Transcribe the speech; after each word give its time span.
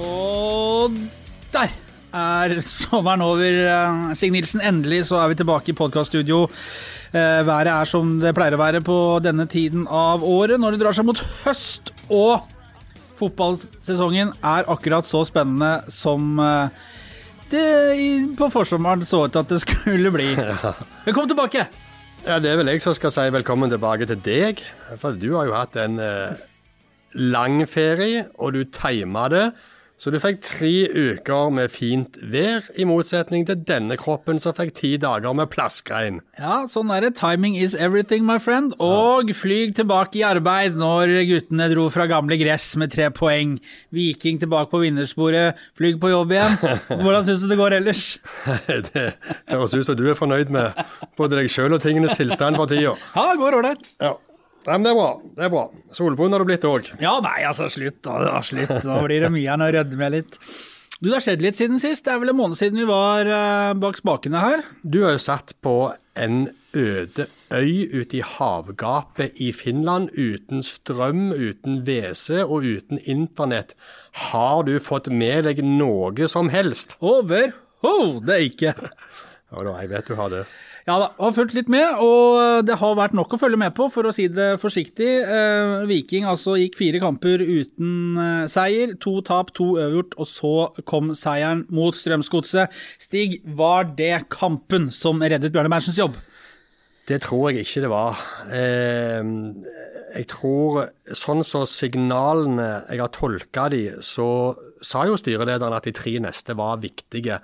Og 0.00 0.96
der 1.54 1.72
er 2.12 2.60
sommeren 2.66 3.22
over. 3.24 3.48
Eh, 3.48 4.14
Sig 4.18 4.32
Nilsen, 4.34 4.60
endelig 4.60 5.06
så 5.08 5.20
er 5.22 5.32
vi 5.32 5.38
tilbake 5.40 5.72
i 5.72 5.76
podkaststudio. 5.78 6.42
Eh, 7.12 7.40
været 7.46 7.72
er 7.72 7.88
som 7.88 8.18
det 8.20 8.34
pleier 8.36 8.56
å 8.56 8.60
være 8.60 8.82
på 8.84 8.96
denne 9.24 9.46
tiden 9.50 9.86
av 9.88 10.24
året, 10.26 10.60
når 10.60 10.76
det 10.76 10.82
drar 10.82 10.96
seg 10.96 11.08
mot 11.08 11.20
høst. 11.44 11.92
Og 12.10 12.44
fotballsesongen 13.20 14.32
er 14.44 14.68
akkurat 14.72 15.08
så 15.08 15.24
spennende 15.28 15.80
som 15.92 16.38
eh, 16.40 16.68
det 17.50 17.66
på 18.38 18.50
forsommeren 18.52 19.02
så 19.08 19.24
ut 19.26 19.32
til 19.34 19.42
at 19.42 19.54
det 19.54 19.62
skulle 19.64 20.12
bli. 20.14 20.28
Velkommen 21.08 21.32
tilbake! 21.32 21.66
Ja, 22.26 22.36
Det 22.38 22.50
er 22.52 22.58
vel 22.60 22.68
jeg 22.68 22.82
som 22.84 22.92
skal 22.92 23.12
si 23.14 23.22
velkommen 23.32 23.70
tilbake 23.72 24.04
til 24.04 24.18
deg. 24.20 24.58
For 25.00 25.16
du 25.16 25.30
har 25.38 25.46
jo 25.48 25.54
hatt 25.56 25.78
en 25.80 25.96
eh, 26.04 26.42
lang 27.14 27.62
ferie, 27.68 28.28
og 28.38 28.54
du 28.54 28.64
tima 28.64 29.28
det. 29.32 29.50
Så 30.00 30.08
du 30.08 30.16
fikk 30.16 30.38
tre 30.40 30.86
uker 30.88 31.50
med 31.52 31.68
fint 31.68 32.14
vær, 32.32 32.64
i 32.72 32.86
motsetning 32.88 33.42
til 33.44 33.58
denne 33.68 33.98
kroppen 34.00 34.38
som 34.40 34.54
fikk 34.56 34.70
ti 34.78 34.94
dager 34.96 35.34
med 35.36 35.50
plaskregn. 35.52 36.22
Ja, 36.40 36.62
sånn 36.72 36.88
er 36.94 37.04
det. 37.04 37.10
Timing 37.18 37.58
is 37.60 37.74
everything, 37.76 38.24
my 38.24 38.38
friend. 38.40 38.72
Og 38.80 39.28
flyg 39.36 39.74
tilbake 39.76 40.22
i 40.22 40.24
arbeid 40.24 40.78
når 40.80 41.12
guttene 41.28 41.66
dro 41.74 41.84
fra 41.92 42.08
gamle 42.08 42.40
gress 42.40 42.70
med 42.80 42.94
tre 42.94 43.10
poeng. 43.12 43.58
Viking 43.92 44.40
tilbake 44.40 44.72
på 44.72 44.80
vinnersporet. 44.86 45.60
Flyg 45.76 46.00
på 46.00 46.14
jobb 46.14 46.32
igjen. 46.32 46.56
Hvordan 47.04 47.28
syns 47.28 47.44
du 47.44 47.50
det 47.52 47.60
går 47.60 47.76
ellers? 47.82 48.08
det 48.88 49.06
høres 49.52 49.76
ut 49.76 49.84
som 49.84 50.00
du 50.00 50.06
er 50.08 50.16
fornøyd 50.16 50.48
med 50.56 50.80
både 51.20 51.42
deg 51.42 51.52
sjøl 51.52 51.76
og 51.76 51.84
tingenes 51.84 52.16
tilstand 52.16 52.56
for 52.56 52.72
tida. 52.72 52.96
Ja, 53.12 53.28
det 53.34 53.40
går 53.44 53.60
ålreit. 53.60 53.94
Ja. 54.00 54.16
Nei, 54.66 54.76
men 54.76 54.84
Det 54.84 54.90
er 54.92 54.98
bra. 54.98 55.10
det 55.36 55.46
er 55.46 55.52
bra. 55.54 55.62
Solbrun 55.96 56.34
har 56.36 56.42
du 56.42 56.48
blitt 56.50 56.66
òg. 56.68 56.90
Ja, 57.00 57.14
nei, 57.24 57.38
altså, 57.48 57.70
slutt 57.72 58.02
da. 58.04 58.40
slutt. 58.44 58.74
da 58.84 59.00
blir 59.06 59.24
det 59.24 59.32
mye 59.32 59.46
igjen 59.46 59.64
å 59.64 59.70
rødme 59.72 60.10
litt. 60.12 60.36
Du, 61.00 61.08
Det 61.08 61.14
har 61.16 61.24
skjedd 61.24 61.40
litt 61.44 61.56
siden 61.56 61.80
sist. 61.80 62.04
Det 62.04 62.12
er 62.12 62.20
vel 62.20 62.34
en 62.34 62.36
måned 62.42 62.58
siden 62.60 62.76
vi 62.82 62.84
var 62.88 63.24
uh, 63.24 63.72
bak 63.80 63.96
spakene 63.96 64.42
her. 64.42 64.64
Du 64.84 65.00
har 65.06 65.16
jo 65.16 65.22
satt 65.24 65.54
på 65.64 65.94
en 66.20 66.50
øde 66.76 67.24
øy 67.50 67.88
ute 67.88 68.18
i 68.18 68.20
havgapet 68.22 69.40
i 69.40 69.48
Finland, 69.56 70.12
uten 70.12 70.60
strøm, 70.62 71.30
uten 71.32 71.80
WC 71.88 72.44
og 72.44 72.68
uten 72.68 73.00
internett. 73.08 73.72
Har 74.28 74.68
du 74.68 74.76
fått 74.84 75.08
med 75.08 75.48
deg 75.48 75.64
noe 75.64 76.28
som 76.28 76.52
helst? 76.52 76.98
Overhodet 77.00 78.40
ikke. 78.52 78.74
Ja 79.50 79.64
da, 79.66 79.72
jeg 79.80 79.90
vet 79.90 80.12
du 80.12 80.18
har 80.20 80.30
det. 80.36 80.44
Ja 80.90 80.96
da, 80.98 81.06
har 81.20 81.34
fulgt 81.36 81.52
litt 81.54 81.68
med, 81.70 82.00
og 82.02 82.64
det 82.66 82.74
har 82.80 82.96
vært 82.98 83.12
nok 83.14 83.36
å 83.36 83.38
følge 83.38 83.58
med 83.60 83.70
på, 83.76 83.86
for 83.94 84.08
å 84.08 84.14
si 84.14 84.24
det 84.32 84.56
forsiktig. 84.58 85.10
Eh, 85.22 85.84
Viking 85.86 86.26
altså 86.26 86.56
gikk 86.58 86.80
fire 86.80 86.98
kamper 87.02 87.44
uten 87.44 88.18
eh, 88.18 88.48
seier. 88.50 88.96
To 89.04 89.20
tap, 89.26 89.52
to 89.54 89.76
øvgjort, 89.78 90.16
og 90.18 90.26
så 90.26 90.52
kom 90.90 91.12
seieren 91.14 91.62
mot 91.70 91.94
Strømsgodset. 91.94 92.74
Stig, 92.98 93.38
var 93.44 93.86
det 93.94 94.26
kampen 94.34 94.90
som 94.90 95.22
reddet 95.22 95.54
Bjørne 95.54 95.70
Bersens 95.70 96.00
jobb? 96.00 96.18
Det 97.06 97.20
tror 97.22 97.52
jeg 97.52 97.68
ikke 97.68 97.84
det 97.86 97.94
var. 97.94 98.26
Eh, 98.50 99.30
jeg 100.16 100.30
tror, 100.34 100.88
sånn 101.06 101.44
som 101.46 101.68
så 101.68 101.70
signalene 101.70 102.70
jeg 102.88 103.04
har 103.04 103.14
tolka 103.14 103.70
de, 103.70 103.84
så 104.02 104.56
sa 104.82 105.06
jo 105.06 105.18
styrelederen 105.20 105.76
at 105.76 105.86
de 105.86 105.94
tre 105.94 106.18
neste 106.26 106.58
var 106.58 106.82
viktige. 106.82 107.38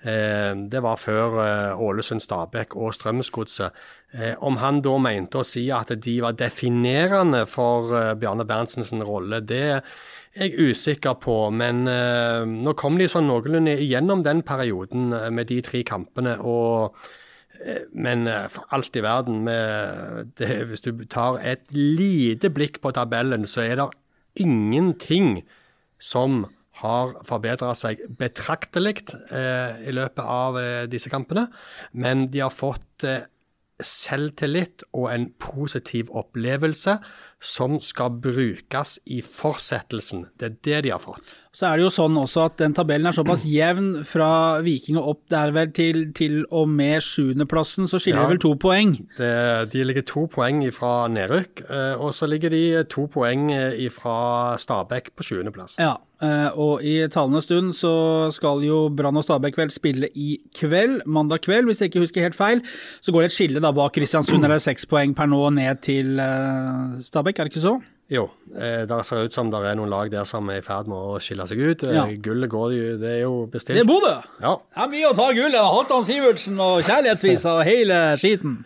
Eh, 0.00 0.52
det 0.72 0.80
var 0.80 0.96
før 0.96 1.34
eh, 1.44 1.80
Ålesund, 1.80 2.22
Stabæk 2.24 2.76
og 2.76 2.94
Strømsgodset. 2.96 3.76
Eh, 4.16 4.32
om 4.40 4.56
han 4.62 4.80
da 4.80 4.94
mente 5.02 5.42
å 5.42 5.44
si 5.44 5.66
at 5.74 5.92
de 5.92 6.14
var 6.24 6.38
definerende 6.40 7.44
for 7.48 7.92
Bjarne 8.20 8.46
Berntsens 8.48 8.94
rolle, 9.04 9.42
det 9.44 9.60
er 9.76 9.82
jeg 10.48 10.70
usikker 10.70 11.18
på. 11.20 11.36
Men 11.52 11.82
nå 11.84 12.74
kom 12.78 12.96
de 12.98 13.08
sånn 13.10 13.26
noenlunde 13.26 13.74
igjennom 13.82 14.22
den 14.22 14.44
perioden 14.46 15.10
med 15.34 15.50
de 15.50 15.58
tre 15.66 15.82
kampene. 15.82 16.38
og 16.38 16.94
men 17.92 18.24
for 18.48 18.64
alt 18.72 18.94
i 18.96 19.02
verden, 19.04 19.44
det, 20.38 20.48
hvis 20.70 20.80
du 20.80 21.02
tar 21.04 21.42
et 21.44 21.66
lite 21.74 22.48
blikk 22.48 22.78
på 22.80 22.94
tabellen, 22.96 23.44
så 23.44 23.66
er 23.66 23.76
det 23.76 23.88
ingenting 24.40 25.42
som 25.98 26.46
har 26.80 27.16
forbedra 27.28 27.74
seg 27.76 28.00
betraktelig 28.18 29.02
eh, 29.34 29.82
i 29.88 29.94
løpet 29.94 30.22
av 30.22 30.58
eh, 30.60 30.86
disse 30.90 31.10
kampene. 31.12 31.48
Men 31.92 32.28
de 32.32 32.44
har 32.44 32.54
fått 32.54 33.04
eh, 33.08 33.26
selvtillit 33.80 34.84
og 34.92 35.10
en 35.12 35.28
positiv 35.40 36.12
opplevelse 36.16 36.98
som 37.40 37.78
skal 37.82 38.12
brukes 38.22 38.98
i 39.08 39.20
fortsettelsen. 39.24 40.28
Det 40.36 40.46
er 40.46 40.58
det 40.68 40.80
de 40.86 40.94
har 40.94 41.02
fått. 41.02 41.34
Så 41.50 41.66
er 41.66 41.80
det 41.80 41.82
jo 41.82 41.90
sånn 41.90 42.14
også 42.14 42.44
at 42.46 42.60
den 42.60 42.74
tabellen 42.78 43.08
er 43.10 43.14
såpass 43.16 43.42
jevn 43.48 44.04
fra 44.06 44.60
Viking 44.62 45.00
og 45.00 45.08
opp. 45.14 45.22
Det 45.32 45.38
er 45.40 45.54
vel 45.56 45.72
til, 45.74 45.98
til 46.14 46.36
og 46.46 46.70
med 46.70 47.02
sjuendeplassen, 47.02 47.88
så 47.90 47.98
skiller 47.98 48.22
ja, 48.22 48.28
det 48.28 48.36
vel 48.36 48.42
to 48.44 48.52
poeng? 48.62 48.92
Det, 49.16 49.32
de 49.72 49.82
ligger 49.88 50.06
to 50.06 50.28
poeng 50.30 50.62
fra 50.76 51.08
nedrykk, 51.10 51.64
eh, 51.66 51.98
og 51.98 52.14
så 52.14 52.30
ligger 52.30 52.54
de 52.54 52.62
to 52.92 53.08
poeng 53.10 53.50
eh, 53.50 53.82
fra 53.90 54.54
Stabæk 54.62 55.10
på 55.18 55.26
sjuendeplass. 55.26 55.74
Ja, 55.82 55.96
eh, 56.22 56.54
og 56.54 56.86
i 56.86 57.00
talende 57.10 57.42
stund 57.42 57.74
så 57.74 57.94
skal 58.30 58.62
jo 58.62 58.84
Brann 58.94 59.18
og 59.18 59.26
Stabæk 59.26 59.58
vel 59.58 59.74
spille 59.74 60.14
i 60.14 60.36
kveld, 60.54 61.00
mandag 61.10 61.42
kveld, 61.48 61.66
hvis 61.66 61.82
jeg 61.82 61.90
ikke 61.90 62.06
husker 62.06 62.30
helt 62.30 62.38
feil. 62.38 62.62
Så 63.02 63.10
går 63.10 63.26
det 63.26 63.32
et 63.32 63.40
skille 63.40 63.66
da 63.66 63.74
bak 63.74 63.98
Kristiansund, 63.98 64.46
der 64.46 64.54
det 64.54 64.62
er 64.62 64.68
seks 64.70 64.86
poeng 64.86 65.18
per 65.18 65.26
nå 65.26 65.48
ned 65.58 65.82
til 65.82 66.14
Stabæk, 67.10 67.40
er 67.40 67.50
det 67.50 67.58
ikke 67.58 67.66
så? 67.72 67.80
Jo, 68.10 68.24
eh, 68.58 68.82
det 68.90 68.96
ser 69.06 69.28
ut 69.28 69.34
som 69.34 69.52
det 69.52 69.60
er 69.62 69.76
noen 69.78 69.92
lag 69.92 70.08
der 70.10 70.26
som 70.26 70.48
er 70.50 70.58
i 70.58 70.64
ferd 70.66 70.88
med 70.90 70.98
å 70.98 71.18
skille 71.22 71.44
seg 71.46 71.60
ut. 71.62 71.82
Eh, 71.86 71.94
ja. 71.94 72.04
Gullet 72.18 72.50
går 72.50 72.72
jo, 72.74 72.86
det 72.98 73.10
er 73.12 73.20
jo 73.22 73.34
bestilt. 73.50 73.78
Det 73.78 73.84
er 73.84 73.86
Bodø! 73.86 74.14
Ja. 74.42 74.54
Det 74.58 74.82
er 74.82 74.88
mye 74.96 75.10
å 75.12 75.16
ta 75.18 75.26
gullet. 75.36 75.58
Halvdan 75.76 76.06
Sivertsen 76.08 76.58
og 76.58 76.80
kjærlighetsvisa 76.88 77.52
og 77.60 77.68
hele 77.68 77.98
skiten. 78.18 78.56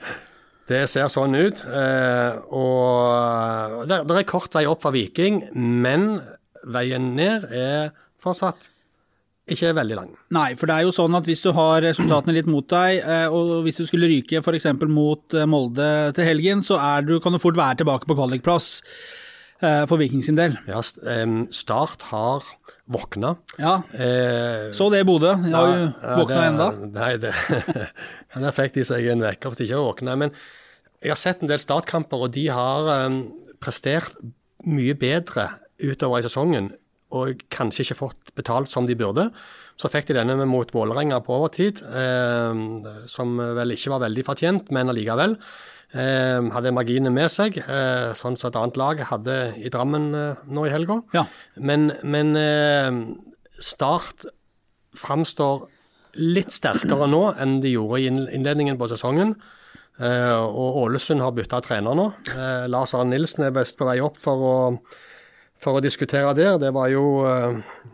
Det 0.65 0.87
ser 0.89 1.11
sånn 1.13 1.37
ut. 1.37 1.61
Eh, 1.61 2.39
og 2.57 3.83
det, 3.91 3.99
det 4.09 4.17
er 4.23 4.31
kort 4.31 4.57
vei 4.57 4.63
opp 4.71 4.87
for 4.87 4.97
Viking, 4.97 5.43
men 5.53 6.23
veien 6.65 7.11
ned 7.19 7.45
er 7.53 7.93
fortsatt 8.25 8.71
ikke 9.53 9.75
veldig 9.77 9.99
lang. 9.99 10.15
Nei, 10.33 10.55
for 10.57 10.71
det 10.71 10.79
er 10.79 10.87
jo 10.87 10.95
sånn 10.97 11.19
at 11.19 11.29
hvis 11.29 11.45
du 11.45 11.51
har 11.53 11.85
resultatene 11.85 12.33
litt 12.39 12.49
mot 12.49 12.65
deg, 12.65 13.03
og 13.29 13.59
hvis 13.67 13.77
du 13.77 13.85
skulle 13.85 14.09
ryke 14.09 14.41
f.eks. 14.41 14.71
mot 14.89 15.37
Molde 15.53 15.91
til 16.17 16.31
helgen, 16.31 16.65
så 16.65 16.81
du, 17.05 17.19
kan 17.21 17.37
du 17.37 17.43
fort 17.43 17.61
være 17.61 17.83
tilbake 17.83 18.09
på 18.09 18.17
kvalikplass. 18.17 18.71
Eh, 19.65 19.85
for 19.89 20.01
Viking 20.01 20.23
sin 20.25 20.37
del. 20.37 20.59
Ja, 20.69 20.83
Start 20.85 22.05
har 22.11 22.45
våkna. 22.91 23.35
Ja, 23.57 23.79
eh, 23.97 24.71
så 24.77 24.91
det 24.93 25.01
i 25.05 25.09
Bodø. 25.09 25.33
De 25.41 25.55
har 25.55 25.71
jo 25.71 25.87
ja, 25.89 26.17
våkna 26.21 26.45
ennå. 26.51 26.69
Nei, 26.93 27.11
det, 27.23 27.33
der 28.45 28.57
fikk 28.57 28.77
de 28.77 28.85
seg 28.85 29.09
en 29.15 29.25
vekker 29.25 29.53
hvis 29.53 29.63
de 29.63 29.69
ikke 29.69 29.81
har 29.81 29.89
våkna. 29.89 30.17
Men 30.21 30.35
jeg 31.01 31.15
har 31.15 31.21
sett 31.21 31.45
en 31.45 31.51
del 31.51 31.63
startkamper, 31.63 32.27
og 32.27 32.35
de 32.37 32.49
har 32.53 33.11
prestert 33.63 34.17
mye 34.69 34.97
bedre 34.97 35.51
utover 35.83 36.21
i 36.21 36.27
sesongen. 36.27 36.73
Og 37.15 37.45
kanskje 37.53 37.87
ikke 37.87 38.01
fått 38.03 38.33
betalt 38.37 38.73
som 38.73 38.89
de 38.89 38.97
burde. 38.99 39.29
Så 39.81 39.91
fikk 39.91 40.11
de 40.11 40.19
denne 40.19 40.37
mot 40.49 40.71
Vålerenga 40.75 41.21
på 41.25 41.39
overtid, 41.39 41.81
eh, 41.83 42.65
som 43.11 43.39
vel 43.39 43.75
ikke 43.75 43.95
var 43.95 44.05
veldig 44.07 44.27
fortjent, 44.27 44.75
men 44.75 44.93
allikevel. 44.93 45.39
Eh, 45.95 46.41
hadde 46.51 46.73
marginene 46.75 47.13
med 47.15 47.31
seg, 47.31 47.61
eh, 47.63 48.09
sånn 48.19 48.35
som 48.35 48.49
et 48.51 48.57
annet 48.59 48.79
lag 48.81 49.03
hadde 49.13 49.35
i 49.63 49.71
Drammen 49.71 50.09
eh, 50.19 50.41
nå 50.51 50.65
i 50.67 50.73
helga. 50.73 50.97
Ja. 51.15 51.23
Men, 51.55 51.93
men 52.03 52.35
eh, 52.41 52.91
Start 53.63 54.25
framstår 54.99 55.69
litt 56.19 56.51
sterkere 56.55 57.07
nå 57.11 57.21
enn 57.39 57.61
de 57.63 57.71
gjorde 57.77 58.01
i 58.03 58.09
innledningen 58.11 58.79
på 58.81 58.89
sesongen. 58.91 59.37
Eh, 60.03 60.35
og 60.35 60.81
Ålesund 60.83 61.23
har 61.23 61.35
bytta 61.37 61.61
trener 61.63 61.95
nå. 61.95 62.09
Eh, 62.35 62.65
Lars 62.71 62.97
Arne 62.99 63.15
Nilsen 63.15 63.47
er 63.47 63.55
best 63.55 63.79
på 63.79 63.87
vei 63.87 64.01
opp 64.03 64.19
for 64.19 64.43
å, 64.49 64.57
for 65.63 65.79
å 65.79 65.83
diskutere 65.85 66.33
der. 66.35 66.59
Det 66.59 66.73
var 66.75 66.91
jo 66.91 67.05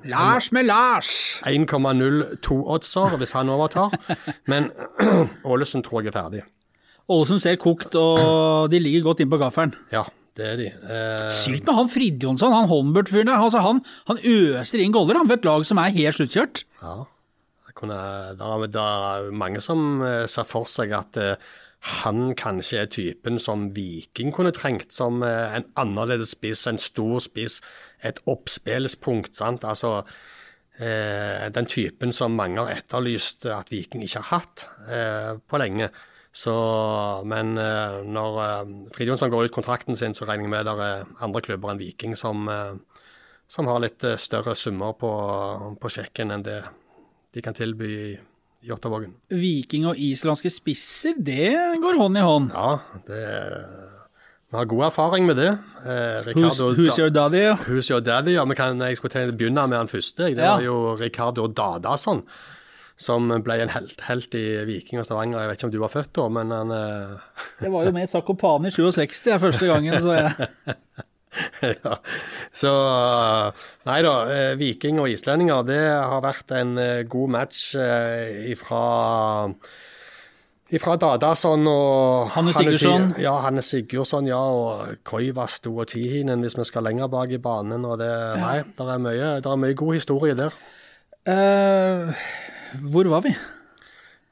Lars 0.08 0.48
med 0.56 0.70
Lars! 0.70 1.12
1,02-oddser 1.44 3.18
hvis 3.20 3.36
han 3.36 3.52
overtar. 3.52 3.92
Men 4.48 4.72
Ålesund 5.52 5.84
tror 5.84 6.00
jeg 6.00 6.14
er 6.14 6.16
ferdig. 6.16 6.42
Ålesund 7.10 7.42
ser 7.42 7.60
kokt, 7.60 7.96
og 7.98 8.70
de 8.72 8.80
ligger 8.82 9.06
godt 9.08 9.22
inn 9.24 9.30
på 9.32 9.40
gaffelen. 9.40 9.74
Ja, 9.92 10.04
det 10.38 10.46
er 10.46 10.60
de. 10.60 10.66
Eh... 10.70 11.30
Sykt 11.34 11.66
med 11.66 11.76
han 11.76 11.90
Fridtjonsson, 11.90 12.54
han 12.54 12.68
Holmbert-fyren 12.70 13.30
der. 13.30 13.40
Altså, 13.40 13.62
han, 13.64 13.82
han, 14.10 14.20
øser 14.22 14.82
inn 14.82 14.94
goller 14.94 15.18
for 15.24 15.36
et 15.36 15.48
lag 15.48 15.66
som 15.68 15.80
er 15.82 15.96
helt 15.96 16.18
sluttkjørt. 16.18 16.62
Ja, 16.82 16.94
det, 17.66 17.74
kunne, 17.78 17.98
det, 18.38 18.84
er 18.84 19.32
mange 19.34 19.62
som 19.64 20.04
eh, 20.06 20.28
ser 20.30 20.48
for 20.48 20.70
seg 20.70 20.94
at 20.96 21.18
eh, 21.20 21.50
han 22.02 22.34
kanskje 22.36 22.82
er 22.82 22.90
typen 22.92 23.38
som 23.40 23.70
Viking 23.76 24.34
kunne 24.36 24.52
trengt 24.52 24.92
som 24.92 25.22
eh, 25.24 25.56
en 25.56 25.66
annerledes 25.80 26.34
spiss, 26.36 26.66
en 26.68 26.80
stor 26.80 27.18
spiss, 27.24 27.60
et 28.04 28.20
oppspillspunkt. 28.28 29.34
sant? 29.36 29.64
Altså, 29.64 30.02
eh, 30.78 31.48
Den 31.50 31.66
typen 31.66 32.12
som 32.12 32.36
mange 32.36 32.60
har 32.60 32.76
etterlyst 32.76 33.46
at 33.46 33.72
Viking 33.72 34.04
ikke 34.04 34.22
har 34.22 34.40
hatt 34.40 34.68
eh, 34.88 35.34
på 35.40 35.60
lenge. 35.60 35.90
Så, 36.30 36.52
men 37.26 37.56
eh, 37.58 38.00
når 38.06 38.36
uh, 38.38 38.72
Frid 38.94 39.10
Jonsson 39.10 39.32
går 39.32 39.48
ut 39.48 39.54
kontrakten 39.54 39.98
sin, 39.98 40.14
så 40.14 40.28
regner 40.28 40.46
jeg 40.46 40.52
med 40.52 40.68
det 40.68 40.74
er 40.86 41.08
andre 41.26 41.42
klubber 41.42 41.72
enn 41.72 41.80
Viking 41.80 42.14
som, 42.18 42.46
uh, 42.46 42.78
som 43.50 43.66
har 43.66 43.82
litt 43.82 44.06
eh, 44.06 44.18
større 44.20 44.54
summer 44.54 44.94
på, 44.98 45.10
på 45.82 45.90
sjekken 45.90 46.30
enn 46.30 46.46
det 46.46 46.60
de 47.34 47.42
kan 47.42 47.54
tilby 47.54 47.94
i, 47.94 48.10
Ottavågen. 48.70 49.14
Viking 49.32 49.86
og 49.88 49.96
islandske 49.96 50.50
spisser, 50.52 51.14
det 51.16 51.54
går 51.80 51.96
hånd 51.96 52.18
i 52.20 52.24
hånd. 52.26 52.50
Ja, 52.52 53.00
det, 53.06 53.20
vi 54.52 54.58
har 54.58 54.66
god 54.68 54.82
erfaring 54.90 55.24
med 55.24 55.38
det. 55.40 55.48
Eh, 55.80 56.18
Ricardo, 56.26 56.66
who's, 56.74 56.76
who's 56.76 56.98
your 57.00 57.08
daddy? 57.08 57.46
Who's 57.64 57.88
your 57.88 58.04
daddy, 58.04 58.34
ja. 58.36 58.44
Kan, 58.58 58.82
jeg 58.84 58.98
skulle 59.00 59.32
begynne 59.32 59.64
med 59.64 59.78
han 59.78 59.88
første. 59.88 60.28
Det 60.28 60.44
ja. 60.44 60.58
var 60.58 60.66
jo 60.66 60.94
Ricardo 61.00 61.46
Dadason 61.48 62.20
som 63.00 63.30
ble 63.44 63.56
en 63.64 63.72
helt, 63.72 64.00
helt, 64.04 64.34
i 64.36 64.60
Viking 64.68 65.00
og 65.00 65.06
Stavanger. 65.08 65.40
Jeg 65.40 65.50
vet 65.50 65.60
ikke 65.60 65.68
om 65.70 65.74
du 65.74 65.80
var 65.80 65.92
født 65.94 66.12
da, 66.18 66.26
men 66.36 66.52
han 66.52 66.72
uh... 66.74 67.28
Det 67.60 67.72
var 67.72 67.86
jo 67.88 67.94
med 67.96 68.10
Sakopane 68.10 68.68
i 68.68 68.74
67 68.74 69.22
første 69.40 69.70
gangen, 69.70 69.96
så 70.04 70.16
jeg 70.18 70.48
ja. 71.84 71.96
Så 72.52 72.70
Nei 73.86 74.00
da, 74.02 74.14
eh, 74.34 74.54
Viking 74.58 74.98
og 75.00 75.12
islendinger, 75.12 75.62
det 75.64 75.82
har 75.94 76.24
vært 76.24 76.52
en 76.58 76.74
eh, 76.82 77.04
god 77.08 77.36
match 77.38 77.70
ifra 78.50 78.82
fra 80.78 80.94
Dadason 81.00 81.66
og 81.66 82.28
Hanne 82.36 82.52
Sigurdsson. 82.54 83.08
Ja, 83.18 83.32
Hanne 83.42 83.62
Sigurdsson, 83.64 84.28
ja, 84.30 84.38
og 84.38 85.00
Koivasto 85.02 85.72
og 85.82 85.88
Tihinen, 85.90 86.44
hvis 86.44 86.54
vi 86.58 86.66
skal 86.68 86.86
lenger 86.86 87.10
bak 87.10 87.32
i 87.34 87.40
banen. 87.42 87.84
og 87.84 87.98
det, 87.98 88.10
Nei, 88.38 88.60
det 88.78 88.86
er, 88.86 89.02
mye, 89.02 89.32
er 89.40 89.58
mye 89.58 89.74
god 89.74 89.98
historie 89.98 90.36
der. 90.38 90.54
Uh, 91.26 92.14
hvor 92.92 93.08
var 93.10 93.24
vi? 93.26 93.34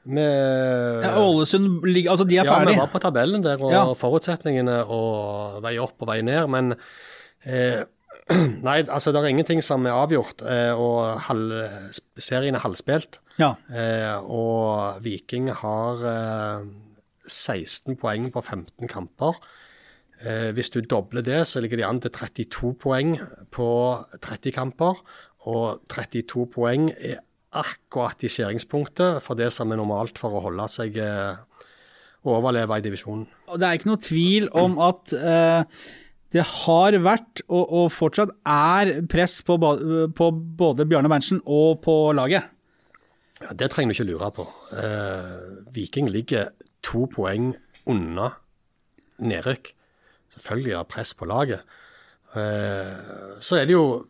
Med, 0.09 1.03
ja, 1.03 1.13
Ålesund 1.19 1.83
altså 2.07 2.25
de 2.25 2.39
er 2.39 2.47
ja, 2.47 2.53
ferdig. 2.53 2.73
Ja, 2.73 2.79
vi 2.79 2.81
var 2.85 2.91
på 2.93 3.01
tabellen 3.03 3.43
der, 3.45 3.61
og 3.61 3.73
ja. 3.73 3.85
forutsetningene 3.99 4.81
og 4.87 5.59
vei 5.65 5.75
opp 5.81 6.01
og 6.01 6.09
vei 6.09 6.21
ned. 6.25 6.47
Men 6.49 6.73
eh, 7.43 7.83
nei, 8.67 8.79
altså 8.85 9.13
det 9.13 9.21
er 9.21 9.31
ingenting 9.33 9.61
som 9.65 9.85
er 9.89 9.97
avgjort, 9.97 10.43
eh, 10.45 10.71
og 10.73 11.19
halv, 11.27 11.53
serien 12.21 12.57
er 12.57 12.63
halvspilt. 12.63 13.19
Ja. 13.41 13.53
Eh, 13.69 14.17
og 14.23 15.03
Viking 15.05 15.51
har 15.61 16.03
16 17.27 17.93
eh, 17.93 17.99
poeng 17.99 18.29
på 18.33 18.43
15 18.43 18.89
kamper. 18.91 19.39
Eh, 20.19 20.49
hvis 20.55 20.71
du 20.73 20.81
dobler 20.81 21.23
det, 21.25 21.45
så 21.47 21.61
ligger 21.63 21.79
de 21.79 21.87
an 21.87 22.01
til 22.03 22.11
32 22.15 22.75
poeng 22.81 23.15
på 23.55 23.71
30 24.21 24.55
kamper. 24.55 25.03
Og 25.49 25.81
32 25.89 26.49
poeng 26.53 26.89
er 26.91 27.21
akkurat 27.49 28.21
i 28.23 28.29
skjæringspunktet 28.29 29.23
for 29.25 29.39
det 29.39 29.49
som 29.53 29.71
er 29.71 29.79
normalt 29.79 30.19
for 30.21 30.37
å 30.37 30.43
holde 30.49 30.67
seg 30.69 30.99
eh, 31.01 31.39
og 32.27 32.35
overleve 32.41 32.77
i 32.77 32.85
divisjonen. 32.85 33.25
Og 33.49 33.59
Det 33.59 33.67
er 33.67 33.79
ikke 33.79 33.91
noe 33.91 34.03
tvil 34.03 34.49
om 34.59 34.77
at 34.83 35.15
eh, 35.15 35.81
det 36.35 36.45
har 36.45 36.97
vært, 37.01 37.41
og, 37.47 37.63
og, 37.65 37.87
fortsatt 37.95 38.35
er, 38.45 38.99
press 39.09 39.39
på, 39.45 39.57
på 40.13 40.29
både 40.61 40.85
Bjarne 40.85 41.09
Berntsen 41.09 41.41
og 41.45 41.81
på 41.85 41.95
laget. 42.13 42.51
Ja, 43.39 43.55
Det 43.55 43.71
trenger 43.71 43.93
du 43.93 43.97
ikke 43.97 44.11
lure 44.11 44.31
på. 44.35 44.45
Eh, 44.75 45.73
Viking 45.73 46.11
ligger 46.11 46.51
to 46.85 47.07
poeng 47.09 47.55
unna 47.89 48.33
nedrykk. 49.17 49.73
Selvfølgelig 50.35 50.75
er 50.75 50.83
det 50.83 50.93
press 50.93 51.15
på 51.17 51.25
laget. 51.29 51.65
Eh, 52.37 53.39
så 53.41 53.57
er 53.57 53.65
det 53.65 53.73
jo 53.73 54.05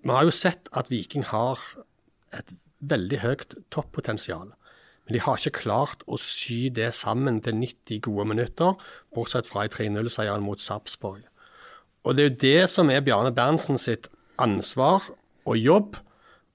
Vi 0.00 0.08
har 0.08 0.24
jo 0.24 0.32
sett 0.32 0.68
at 0.72 0.88
Viking 0.88 1.24
har 1.28 1.58
et 2.36 2.54
veldig 2.80 3.20
høyt 3.24 3.54
toppotensial. 3.74 4.52
Men 5.04 5.16
de 5.16 5.22
har 5.24 5.40
ikke 5.40 5.64
klart 5.64 6.04
å 6.06 6.18
sy 6.20 6.68
det 6.74 6.92
sammen 6.96 7.40
til 7.44 7.58
90 7.58 8.02
gode 8.06 8.28
minutter, 8.30 8.76
bortsett 9.14 9.48
fra 9.50 9.66
i 9.66 9.72
3-0-seieren 9.72 10.44
mot 10.44 10.60
Sarpsborg. 10.62 11.24
Og 12.06 12.16
det 12.16 12.22
er 12.22 12.30
jo 12.30 12.40
det 12.44 12.70
som 12.72 12.92
er 12.92 13.02
Bjarne 13.04 13.32
Berntsen 13.36 13.80
sitt 13.80 14.08
ansvar 14.40 15.10
og 15.48 15.58
jobb, 15.58 15.98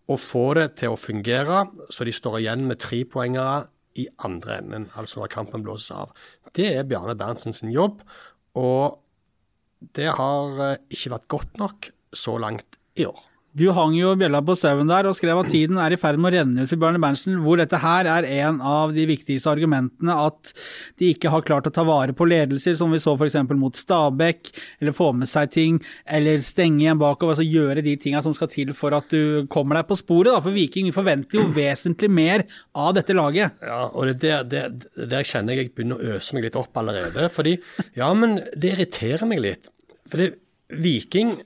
å 0.06 0.16
få 0.22 0.52
det 0.54 0.68
til 0.78 0.94
å 0.94 1.00
fungere 1.02 1.64
så 1.90 2.06
de 2.06 2.12
står 2.14 2.38
igjen 2.44 2.68
med 2.70 2.78
trepoengere 2.84 3.64
i 3.98 4.06
andre 4.28 4.60
enden, 4.60 4.90
altså 4.94 5.24
når 5.24 5.32
kampen 5.34 5.64
blåses 5.66 5.94
av. 5.96 6.12
Det 6.54 6.68
er 6.76 6.86
Bjarne 6.88 7.16
Berntsen 7.18 7.56
sin 7.58 7.72
jobb, 7.74 8.04
og 8.60 9.00
det 9.96 10.12
har 10.18 10.62
eh, 10.66 10.82
ikke 10.94 11.16
vært 11.16 11.32
godt 11.32 11.58
nok 11.62 11.90
så 12.16 12.38
langt 12.42 12.78
i 13.00 13.08
år. 13.08 13.24
Du 13.56 13.70
hang 13.72 13.94
jo 13.96 14.10
bjella 14.20 14.42
på 14.44 14.52
sauen 14.60 14.90
der 14.90 15.08
og 15.08 15.16
skrev 15.16 15.40
at 15.40 15.48
tiden 15.54 15.78
er 15.80 15.94
i 15.96 16.00
ferd 16.00 16.20
med 16.20 16.34
å 16.34 16.40
renne 16.42 16.66
ut 16.66 16.68
for 16.68 16.82
Bjarne 16.82 17.00
Berntsen, 17.00 17.38
hvor 17.40 17.56
dette 17.62 17.80
her 17.80 18.10
er 18.12 18.28
en 18.42 18.58
av 18.60 18.92
de 18.92 19.06
viktigste 19.08 19.48
argumentene 19.48 20.12
at 20.26 20.52
de 21.00 21.14
ikke 21.14 21.32
har 21.32 21.46
klart 21.48 21.70
å 21.70 21.72
ta 21.72 21.86
vare 21.88 22.12
på 22.12 22.28
ledelser, 22.28 22.76
som 22.76 22.92
vi 22.92 23.00
så 23.00 23.14
f.eks. 23.16 23.38
mot 23.56 23.80
Stabæk, 23.80 24.52
eller 24.84 24.98
få 24.98 25.14
med 25.16 25.32
seg 25.32 25.54
ting, 25.56 25.80
eller 26.04 26.44
stenge 26.44 26.84
igjen 26.84 27.00
bakover, 27.00 27.38
altså 27.38 27.48
gjøre 27.48 27.86
de 27.86 27.96
tinga 28.04 28.26
som 28.26 28.36
skal 28.36 28.52
til 28.52 28.76
for 28.76 28.98
at 29.00 29.08
du 29.14 29.48
kommer 29.48 29.80
deg 29.80 29.88
på 29.88 30.00
sporet. 30.04 30.34
Da. 30.34 30.44
For 30.44 30.56
Viking 30.56 30.92
vi 30.92 30.96
forventer 31.00 31.40
jo 31.40 31.48
vesentlig 31.56 32.12
mer 32.12 32.44
av 32.76 32.92
dette 33.00 33.16
laget. 33.16 33.56
Ja, 33.64 33.86
og 33.88 34.12
det 34.20 34.36
det, 34.52 34.68
der 35.00 35.24
kjenner 35.24 35.56
jeg 35.56 35.70
jeg 35.70 35.76
begynner 35.78 36.02
å 36.02 36.18
øse 36.18 36.36
meg 36.36 36.50
litt 36.50 36.60
opp 36.60 36.76
allerede. 36.84 37.30
fordi, 37.32 37.56
ja, 37.96 38.12
men 38.14 38.42
det 38.52 38.76
irriterer 38.76 39.24
meg 39.32 39.46
litt. 39.48 39.72
Fordi 40.12 40.34
Viking 40.76 41.38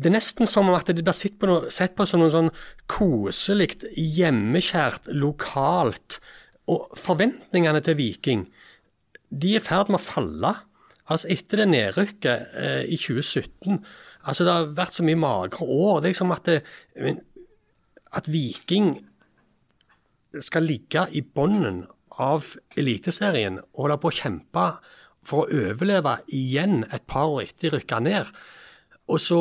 det 0.00 0.08
er 0.08 0.16
nesten 0.16 0.48
som 0.48 0.70
om 0.70 0.76
at 0.78 0.88
det 0.88 1.02
blir 1.04 1.16
sett 1.16 1.36
på, 1.40 1.48
noe, 1.50 1.70
sett 1.72 1.96
på 1.98 2.06
som 2.08 2.22
noe 2.22 2.32
sånn 2.32 2.50
koselig, 2.90 3.74
hjemmekjært, 3.96 5.10
lokalt. 5.12 6.20
Og 6.70 6.92
forventningene 6.98 7.82
til 7.84 7.98
Viking, 7.98 8.46
de 9.30 9.56
er 9.56 9.60
i 9.60 9.64
ferd 9.64 9.90
med 9.92 10.00
å 10.00 10.04
falle. 10.04 10.54
Altså 11.10 11.30
Etter 11.34 11.62
det 11.62 11.68
nedrykket 11.72 12.54
eh, 12.54 12.84
i 12.86 12.96
2017 13.00 13.82
altså 14.28 14.44
Det 14.44 14.52
har 14.52 14.72
vært 14.76 14.96
så 14.96 15.04
mye 15.06 15.16
magre 15.16 15.64
år. 15.64 16.00
Det 16.00 16.10
er 16.10 16.12
liksom 16.12 16.34
at, 16.34 16.48
det, 16.50 17.14
at 18.12 18.28
Viking 18.28 18.92
skal 20.44 20.66
ligge 20.68 21.06
i 21.16 21.22
bunnen 21.24 21.86
av 22.20 22.52
Eliteserien 22.78 23.58
og 23.62 23.86
holde 23.86 23.96
på 24.02 24.10
å 24.10 24.18
kjempe 24.18 24.66
for 25.26 25.44
å 25.44 25.62
overleve 25.70 26.18
igjen 26.36 26.84
et 26.92 27.06
par 27.08 27.32
år 27.32 27.46
etter 27.46 27.70
de 27.70 27.78
rykka 27.78 28.00
ned. 28.04 28.28
Og 29.10 29.20
så 29.24 29.40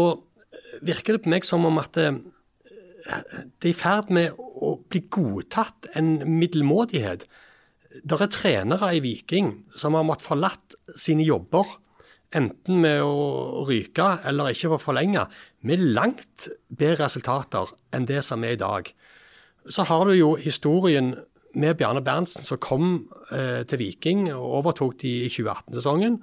virker 0.86 1.18
det 1.18 1.24
på 1.26 1.34
meg 1.34 1.48
som 1.48 1.68
om 1.68 1.80
at 1.82 1.94
det, 1.98 2.10
eh, 3.10 3.44
det 3.60 3.70
er 3.70 3.74
i 3.74 3.78
ferd 3.78 4.12
med 4.14 4.38
å 4.38 4.76
bli 4.90 5.04
godtatt 5.12 5.90
en 6.00 6.18
middelmådighet. 6.28 7.26
Det 8.06 8.22
er 8.22 8.34
trenere 8.34 8.92
i 8.96 9.02
Viking 9.04 9.54
som 9.76 9.98
har 9.98 10.06
måttet 10.06 10.30
forlatt 10.30 10.76
sine 10.96 11.26
jobber, 11.26 11.66
enten 12.36 12.84
med 12.84 13.02
å 13.02 13.66
ryke 13.66 14.20
eller 14.30 14.52
ikke 14.54 14.76
få 14.76 14.82
forlenge, 14.92 15.26
med 15.66 15.82
langt 15.82 16.50
bedre 16.70 17.08
resultater 17.08 17.72
enn 17.96 18.06
det 18.06 18.22
som 18.26 18.44
er 18.46 18.54
i 18.54 18.62
dag. 18.62 18.92
Så 19.70 19.88
har 19.90 20.06
du 20.06 20.14
jo 20.14 20.36
historien 20.40 21.16
med 21.58 21.80
Bjarne 21.80 22.04
Berntsen 22.06 22.46
som 22.46 22.62
kom 22.62 23.10
eh, 23.34 23.66
til 23.66 23.82
Viking 23.82 24.28
og 24.36 24.62
overtok 24.62 25.00
de 25.02 25.16
i 25.26 25.32
2018-sesongen. 25.34 26.20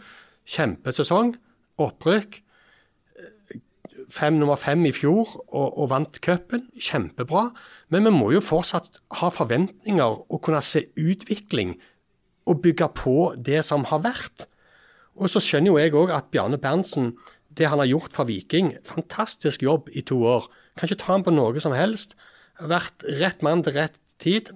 Kjempesesong, 0.46 1.34
opprykk 1.82 2.40
fem, 4.12 4.36
nummer 4.38 4.58
fem 4.60 4.84
i 4.88 4.92
fjor 4.94 5.28
og, 5.46 5.78
og 5.78 5.90
vant 5.92 6.20
cupen. 6.24 6.66
Kjempebra. 6.78 7.50
Men 7.92 8.08
vi 8.08 8.14
må 8.14 8.30
jo 8.34 8.42
fortsatt 8.44 9.00
ha 9.20 9.30
forventninger 9.34 10.20
og 10.26 10.42
kunne 10.44 10.62
se 10.64 10.86
utvikling 10.98 11.76
og 12.46 12.62
bygge 12.62 12.88
på 12.98 13.16
det 13.38 13.62
som 13.66 13.86
har 13.90 14.04
vært. 14.06 14.46
Og 15.16 15.30
så 15.32 15.40
skjønner 15.42 15.72
jo 15.72 15.80
jeg 15.80 15.96
òg 15.96 16.12
at 16.14 16.30
Bjarne 16.32 16.60
Berntsen, 16.60 17.14
det 17.56 17.70
han 17.72 17.80
har 17.80 17.88
gjort 17.88 18.12
for 18.12 18.28
Viking, 18.28 18.74
fantastisk 18.84 19.64
jobb 19.64 19.88
i 19.96 20.04
to 20.04 20.18
år. 20.28 20.50
Kan 20.76 20.90
ikke 20.90 21.00
ta 21.00 21.14
ham 21.14 21.24
på 21.24 21.32
noe 21.32 21.62
som 21.62 21.74
helst. 21.76 22.14
Vært 22.60 23.04
rett 23.20 23.42
mann 23.44 23.64
til 23.64 23.78
rett 23.78 23.96
tid, 24.20 24.52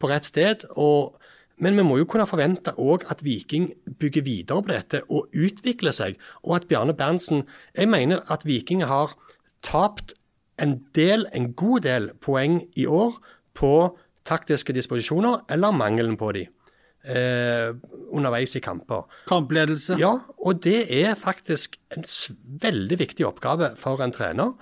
på 0.00 0.10
rett 0.10 0.26
sted. 0.26 0.66
og 0.74 1.19
men 1.60 1.76
vi 1.76 1.84
må 1.86 1.98
jo 2.00 2.06
kunne 2.08 2.28
forvente 2.28 2.72
òg 2.80 3.04
at 3.12 3.24
Viking 3.24 3.70
bygger 4.00 4.24
videre 4.26 4.62
på 4.64 4.72
dette 4.72 5.02
og 5.08 5.28
utvikler 5.36 5.94
seg. 5.94 6.16
Og 6.44 6.56
at 6.60 6.68
Bjarne 6.70 6.96
Berntsen 6.96 7.44
Jeg 7.76 7.88
mener 7.88 8.24
at 8.32 8.46
Viking 8.48 8.84
har 8.84 9.16
tapt 9.62 10.14
en 10.60 10.80
del, 10.94 11.26
en 11.32 11.52
god 11.52 11.84
del 11.86 12.10
poeng 12.20 12.62
i 12.76 12.86
år 12.86 13.16
på 13.56 13.98
taktiske 14.28 14.72
disposisjoner, 14.76 15.44
eller 15.50 15.72
mangelen 15.72 16.16
på 16.20 16.32
de. 16.36 16.46
Eh, 17.00 17.70
underveis 18.12 18.52
i 18.56 18.60
kamper. 18.60 19.06
Kampledelse. 19.28 19.96
Ja, 19.98 20.18
og 20.38 20.64
det 20.64 20.84
er 20.92 21.14
faktisk 21.16 21.78
en 21.96 22.04
veldig 22.60 22.98
viktig 23.00 23.24
oppgave 23.26 23.72
for 23.80 24.02
en 24.04 24.12
trener. 24.12 24.52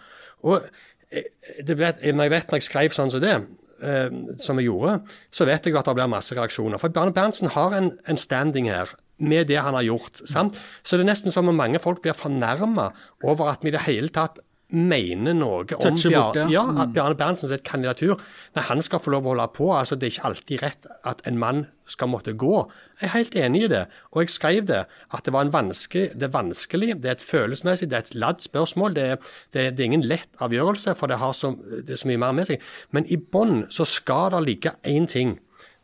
Og 0.47 0.63
eh, 1.11 1.27
det 1.67 1.79
når 1.79 2.29
jeg 2.29 2.35
vet 2.37 2.53
når 2.53 2.61
jeg 2.61 2.69
skrev 2.69 2.95
sånn 2.95 3.11
som 3.11 3.25
det, 3.25 3.35
eh, 3.83 4.09
som 4.43 4.59
vi 4.59 4.69
gjorde, 4.69 4.99
så 5.31 5.47
vet 5.49 5.67
jeg 5.67 5.77
at 5.79 5.89
det 5.89 5.97
blir 5.99 6.11
masse 6.11 6.35
reaksjoner. 6.37 6.81
For 6.81 6.93
Bjarne 6.93 7.15
Berntsen 7.17 7.53
har 7.55 7.77
en, 7.77 7.93
en, 8.09 8.21
standing 8.21 8.71
her 8.73 8.95
med 9.19 9.49
det 9.51 9.61
han 9.63 9.75
har 9.75 9.87
gjort. 9.87 10.23
sant? 10.31 10.59
Så 10.83 10.97
det 10.97 11.07
er 11.07 11.13
nesten 11.13 11.35
som 11.35 11.49
om 11.51 11.57
mange 11.59 11.81
folk 11.83 12.03
blir 12.05 12.17
fornærma 12.17 12.91
over 13.25 13.53
at 13.53 13.65
vi 13.65 13.73
i 13.73 13.77
det 13.77 13.87
hele 13.89 14.13
tatt 14.15 14.39
mener 14.69 15.33
noe 15.33 15.63
om 15.65 15.97
bort, 15.97 16.37
ja. 16.37 16.47
ja, 16.53 16.63
Mm. 16.69 16.93
Bjarne 16.93 17.17
Berntsen 17.17 17.49
sitt 17.49 17.65
kandidatur. 17.65 18.21
Nei, 18.55 18.63
han 18.69 18.83
skal 18.85 19.01
få 19.01 19.11
lov 19.15 19.25
å 19.25 19.33
holde 19.33 19.47
på. 19.55 19.71
altså 19.73 19.97
Det 19.97 20.07
er 20.07 20.13
ikke 20.13 20.29
alltid 20.29 20.63
rett 20.63 20.87
at 21.09 21.23
en 21.25 21.39
mann 21.39 21.67
skal 21.89 22.09
måtte 22.13 22.35
gå. 22.37 22.69
Jeg 23.01 23.09
er 23.09 23.15
helt 23.15 23.35
enig 23.37 23.63
i 23.65 23.71
det. 23.73 23.87
Og 24.13 24.23
jeg 24.23 24.35
skrev 24.35 24.67
det, 24.69 24.83
at 24.87 25.25
det 25.25 25.33
var 25.33 25.47
en 25.47 25.53
vanskelig, 25.53 26.13
det 26.15 26.29
er 26.29 26.35
vanskelig, 26.37 27.03
det 27.03 27.09
er 27.09 27.17
et 27.17 27.25
følelsesmessig, 27.25 27.89
det 27.89 27.97
er 27.97 28.05
et 28.05 28.15
ladd 28.15 28.45
spørsmål. 28.45 28.95
Det 28.95 29.05
er, 29.05 29.17
det, 29.55 29.77
det 29.79 29.81
er 29.81 29.89
ingen 29.89 30.05
lett 30.05 30.29
avgjørelse, 30.45 30.95
for 31.01 31.09
det 31.09 31.19
har 31.19 31.33
så, 31.33 31.55
det 31.57 31.97
er 31.97 32.03
så 32.03 32.09
mye 32.13 32.21
mer 32.21 32.37
med 32.37 32.51
seg. 32.51 32.65
Men 32.93 33.09
i 33.09 33.17
bånn 33.17 33.67
så 33.73 33.89
skal 33.89 34.35
det 34.37 34.45
ligge 34.45 34.77
én 34.85 35.09
ting. 35.09 35.39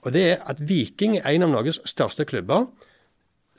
Og 0.05 0.13
det 0.13 0.27
er 0.35 0.43
at 0.45 0.61
Viking 0.61 1.17
er 1.23 1.33
en 1.33 1.47
av 1.49 1.55
Norges 1.57 1.81
største 1.89 2.29
klubber 2.29 2.69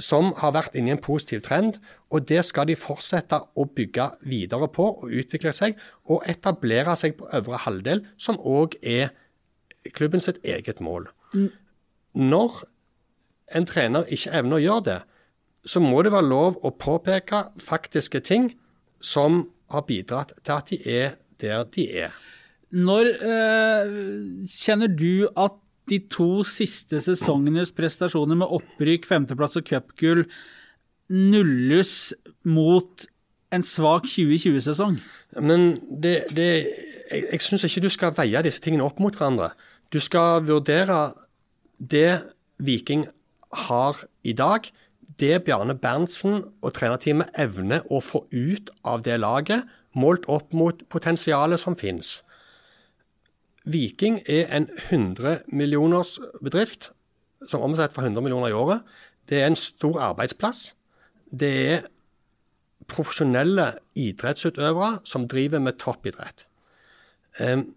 som 0.01 0.33
har 0.41 0.53
vært 0.55 0.75
inne 0.75 0.91
i 0.91 0.95
en 0.95 1.01
positiv 1.01 1.41
trend, 1.45 1.79
og 2.11 2.27
det 2.27 2.41
skal 2.45 2.67
de 2.67 2.75
fortsette 2.75 3.39
å 3.55 3.65
bygge 3.77 4.09
videre 4.27 4.67
på 4.71 4.87
og 4.91 5.11
utvikle 5.11 5.53
seg, 5.55 5.77
og 6.11 6.25
etablere 6.29 6.95
seg 6.99 7.15
på 7.19 7.29
øvre 7.35 7.61
halvdel, 7.63 8.03
som 8.17 8.39
òg 8.39 8.75
er 8.83 9.13
klubben 9.95 10.23
sitt 10.23 10.41
eget 10.43 10.81
mål. 10.83 11.07
Når 12.15 12.61
en 13.55 13.67
trener 13.69 14.07
ikke 14.11 14.33
evner 14.35 14.59
å 14.59 14.63
gjøre 14.63 14.85
det, 14.89 15.01
så 15.65 15.81
må 15.81 16.01
det 16.05 16.13
være 16.13 16.29
lov 16.29 16.59
å 16.65 16.73
påpeke 16.77 17.47
faktiske 17.63 18.21
ting 18.25 18.51
som 19.01 19.45
har 19.73 19.85
bidratt 19.87 20.35
til 20.43 20.57
at 20.57 20.71
de 20.71 20.79
er 20.85 21.15
der 21.41 21.65
de 21.73 21.87
er. 22.05 22.15
Når 22.75 23.09
øh, 23.23 23.93
kjenner 24.51 24.91
du 24.91 25.27
at 25.37 25.57
de 25.89 25.99
to 26.11 26.43
siste 26.47 27.01
sesongenes 27.03 27.73
prestasjoner 27.75 28.39
med 28.39 28.53
opprykk, 28.57 29.05
femteplass 29.09 29.59
og 29.59 29.67
cupgull 29.69 30.23
nulles 31.13 32.13
mot 32.49 33.05
en 33.53 33.65
svak 33.65 34.07
2020-sesong? 34.09 34.97
Men 35.41 35.75
det, 35.89 36.15
det, 36.35 36.49
jeg, 37.11 37.27
jeg 37.31 37.43
syns 37.45 37.67
ikke 37.67 37.85
du 37.85 37.91
skal 37.93 38.15
veie 38.17 38.43
disse 38.45 38.63
tingene 38.63 38.87
opp 38.87 39.01
mot 39.03 39.15
hverandre. 39.15 39.51
Du 39.93 40.01
skal 40.03 40.45
vurdere 40.47 41.13
det 41.77 42.23
Viking 42.57 43.05
har 43.67 43.99
i 44.23 44.33
dag, 44.33 44.67
det 45.19 45.43
Bjarne 45.45 45.75
Berntsen 45.79 46.41
og 46.65 46.73
trenerteamet 46.75 47.35
evner 47.39 47.85
å 47.93 48.01
få 48.03 48.25
ut 48.33 48.71
av 48.83 49.03
det 49.05 49.19
laget, 49.21 49.63
målt 49.95 50.25
opp 50.31 50.51
mot 50.55 50.81
potensialet 50.91 51.61
som 51.61 51.77
finnes. 51.79 52.19
Viking 53.65 54.19
er 54.29 54.51
en 54.53 54.69
100 54.89 55.41
millioners 55.47 56.19
bedrift 56.43 56.91
som 57.49 57.63
omsetter 57.65 57.95
for 57.95 58.05
100 58.05 58.21
millioner 58.23 58.53
i 58.53 58.57
året. 58.57 58.81
Det 59.29 59.41
er 59.41 59.49
en 59.49 59.57
stor 59.57 59.99
arbeidsplass. 60.11 60.75
Det 61.31 61.51
er 61.73 61.87
profesjonelle 62.87 63.71
idrettsutøvere 63.97 64.99
som 65.09 65.27
driver 65.27 65.59
med 65.59 65.79
toppidrett. 65.81 66.45
Um, 67.41 67.73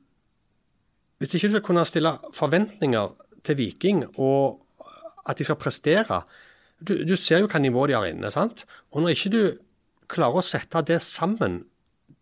hvis 1.19 1.35
ikke 1.35 1.49
du 1.49 1.57
skal 1.57 1.65
kunne 1.67 1.87
stille 1.89 2.13
forventninger 2.35 3.15
til 3.45 3.59
Viking 3.59 4.05
og 4.21 4.61
at 5.29 5.39
de 5.39 5.45
skal 5.45 5.59
prestere 5.59 6.23
Du, 6.79 6.95
du 6.95 7.17
ser 7.17 7.41
jo 7.43 7.49
hva 7.51 7.59
nivå 7.59 7.89
de 7.91 7.97
har 7.97 8.07
inne. 8.07 8.31
sant? 8.31 8.65
Og 8.93 9.03
når 9.03 9.09
ikke 9.09 9.31
du 9.31 9.43
klarer 10.07 10.39
å 10.39 10.47
sette 10.47 10.79
det 10.87 11.01
sammen 11.03 11.65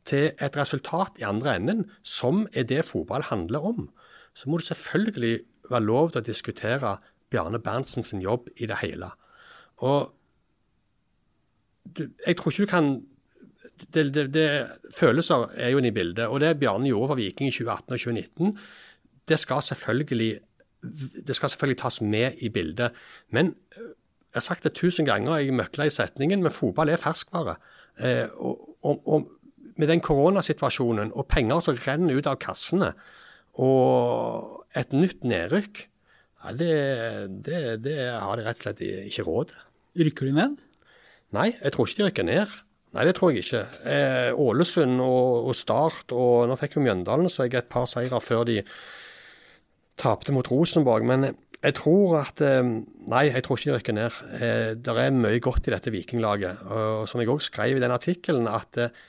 til 0.07 0.31
et 0.31 0.57
resultat 0.57 1.19
i 1.21 1.27
andre 1.27 1.57
enden, 1.57 1.85
som 2.03 2.47
er 2.55 2.67
det 2.69 2.85
fotball 2.87 3.27
handler 3.27 3.65
om, 3.65 3.89
så 4.35 4.51
må 4.51 4.59
det 4.61 4.69
selvfølgelig 4.69 5.41
være 5.71 5.83
lov 5.83 6.11
til 6.13 6.23
å 6.23 6.27
diskutere 6.27 6.97
Bjarne 7.31 7.59
Berntsen 7.59 8.07
sin 8.07 8.23
jobb 8.23 8.49
i 8.57 8.69
det 8.71 8.79
hele. 8.83 9.11
Og 9.83 10.13
jeg 11.99 12.37
tror 12.37 12.53
ikke 12.53 12.67
du 12.67 12.71
kan 12.71 12.91
det, 13.93 14.15
det, 14.15 14.27
det, 14.33 14.49
Følelser 14.97 15.51
er 15.61 15.71
jo 15.71 15.81
inne 15.81 15.91
i 15.91 15.97
bildet. 15.97 16.27
Og 16.27 16.41
det 16.41 16.59
Bjarne 16.61 16.89
gjorde 16.89 17.13
for 17.13 17.21
Viking 17.21 17.51
i 17.51 17.53
2018 17.53 17.93
og 17.93 17.99
2019, 18.01 18.59
det 19.29 19.39
skal 19.43 19.63
selvfølgelig 19.63 20.39
det 21.27 21.35
skal 21.37 21.51
selvfølgelig 21.51 21.79
tas 21.81 22.01
med 22.01 22.33
i 22.47 22.49
bildet. 22.49 22.95
Men 23.35 23.55
jeg 23.77 24.35
har 24.35 24.45
sagt 24.45 24.65
det 24.65 24.75
tusen 24.77 25.07
ganger, 25.09 25.39
jeg 25.41 25.55
møkla 25.57 25.89
i 25.89 25.91
setningen, 25.91 26.43
men 26.43 26.53
fotball 26.53 26.93
er 26.93 27.01
ferskvare. 27.01 27.57
Eh, 27.99 28.29
og, 28.37 28.77
og, 28.85 29.09
og 29.09 29.31
med 29.77 29.91
den 29.93 30.03
koronasituasjonen 30.05 31.13
og 31.17 31.29
penger 31.31 31.63
som 31.65 31.79
renner 31.87 32.19
ut 32.19 32.29
av 32.31 32.39
kassene, 32.43 32.93
og 33.57 34.67
et 34.77 34.93
nytt 34.93 35.25
nedrykk, 35.25 35.87
ja, 36.43 36.53
det, 36.53 36.75
det, 37.47 37.61
det 37.85 37.97
har 38.13 38.37
de 38.37 38.45
rett 38.47 38.61
og 38.61 38.67
slett 38.67 38.83
ikke 38.85 39.25
råd 39.27 39.51
til. 39.53 39.63
Rykker 40.07 40.29
de 40.29 40.37
ned? 40.37 40.61
Nei, 41.37 41.49
jeg 41.55 41.75
tror 41.75 41.89
ikke 41.89 41.99
de 41.99 42.09
rykker 42.11 42.29
ned. 42.29 42.59
Nei, 42.97 43.05
det 43.09 43.17
tror 43.19 43.33
jeg 43.33 43.45
ikke. 43.45 43.65
Eh, 43.89 44.31
Ålesund 44.41 45.01
og, 45.03 45.49
og 45.51 45.57
Start, 45.57 46.13
og 46.15 46.47
nå 46.49 46.57
fikk 46.61 46.79
jo 46.79 46.85
Mjøndalen 46.85 47.33
seg 47.33 47.57
et 47.59 47.69
par 47.73 47.89
seire 47.91 48.21
før 48.23 48.47
de 48.49 48.61
tapte 50.01 50.33
mot 50.37 50.49
Rosenborg. 50.53 51.05
Men 51.09 51.31
jeg 51.61 51.77
tror 51.81 52.21
at 52.23 52.41
eh, 52.45 52.63
Nei, 53.07 53.27
jeg 53.33 53.45
tror 53.45 53.59
ikke 53.59 53.71
de 53.73 53.77
rykker 53.77 53.99
ned. 53.99 54.23
Eh, 54.39 54.71
det 54.79 54.97
er 55.03 55.19
mye 55.19 55.43
godt 55.43 55.69
i 55.69 55.75
dette 55.75 55.93
Vikinglaget. 55.93 56.65
Og 56.69 57.11
som 57.11 57.23
jeg 57.23 57.33
òg 57.33 57.45
skrev 57.45 57.77
i 57.77 57.85
den 57.85 57.95
artikkelen, 57.95 58.49
at 58.51 58.81
eh, 58.81 59.05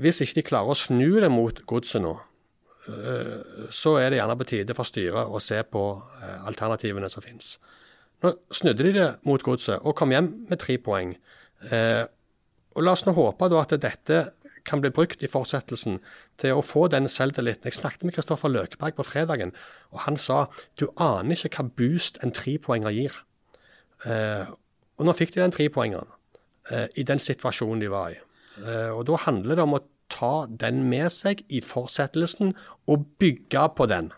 hvis 0.00 0.22
ikke 0.24 0.40
de 0.40 0.46
klarer 0.46 0.72
å 0.72 0.78
snu 0.78 1.20
det 1.20 1.30
mot 1.32 1.58
godset 1.68 2.02
nå, 2.02 2.14
eh, 2.88 3.68
så 3.74 3.96
er 4.00 4.10
det 4.10 4.20
gjerne 4.20 4.38
på 4.40 4.48
tide 4.48 4.76
for 4.78 4.88
styret 4.88 5.28
å 5.28 5.40
se 5.42 5.60
på 5.68 5.84
eh, 6.22 6.38
alternativene 6.48 7.10
som 7.12 7.24
finnes. 7.24 7.56
Nå 8.22 8.32
snudde 8.54 8.86
de 8.86 8.94
det 8.96 9.08
mot 9.28 9.42
godset 9.44 9.82
og 9.82 9.96
kom 9.98 10.14
hjem 10.14 10.30
med 10.48 10.62
tre 10.62 10.78
poeng. 10.80 11.16
Eh, 11.68 12.04
og 12.72 12.86
La 12.86 12.94
oss 12.96 13.04
nå 13.04 13.12
håpe 13.12 13.50
at 13.60 13.76
dette 13.82 14.22
kan 14.64 14.80
bli 14.80 14.92
brukt 14.94 15.24
i 15.26 15.28
fortsettelsen 15.28 15.98
til 16.40 16.56
å 16.56 16.64
få 16.64 16.86
den 16.88 17.10
selvtilliten. 17.10 17.66
Jeg 17.66 17.76
snakket 17.76 18.06
med 18.06 18.14
Kristoffer 18.16 18.48
Løkeberg 18.48 18.96
på 18.96 19.04
fredagen, 19.04 19.50
og 19.90 20.06
han 20.06 20.16
sa 20.16 20.46
du 20.80 20.86
aner 20.96 21.34
ikke 21.34 21.58
hva 21.58 21.74
boost 21.82 22.22
en 22.22 22.32
trepoenger 22.32 22.94
gir. 22.94 23.16
Og 24.06 25.02
nå 25.02 25.14
fikk 25.18 25.34
de 25.34 25.42
den 25.42 25.52
trepoengeren 25.52 26.14
i 26.94 27.02
den 27.02 27.18
situasjonen 27.18 27.82
de 27.82 27.90
var 27.90 28.14
i. 28.14 28.20
Eh, 28.62 28.90
og 28.94 29.04
Da 29.08 29.16
handler 29.26 29.58
det 29.58 29.64
om 29.66 29.74
å 29.78 29.82
ta 30.12 30.46
den 30.46 30.84
med 30.90 31.10
seg 31.12 31.40
i 31.48 31.60
fortsettelsen 31.64 32.54
og 32.90 33.06
bygge 33.18 33.68
på 33.76 33.86
den. 33.88 34.10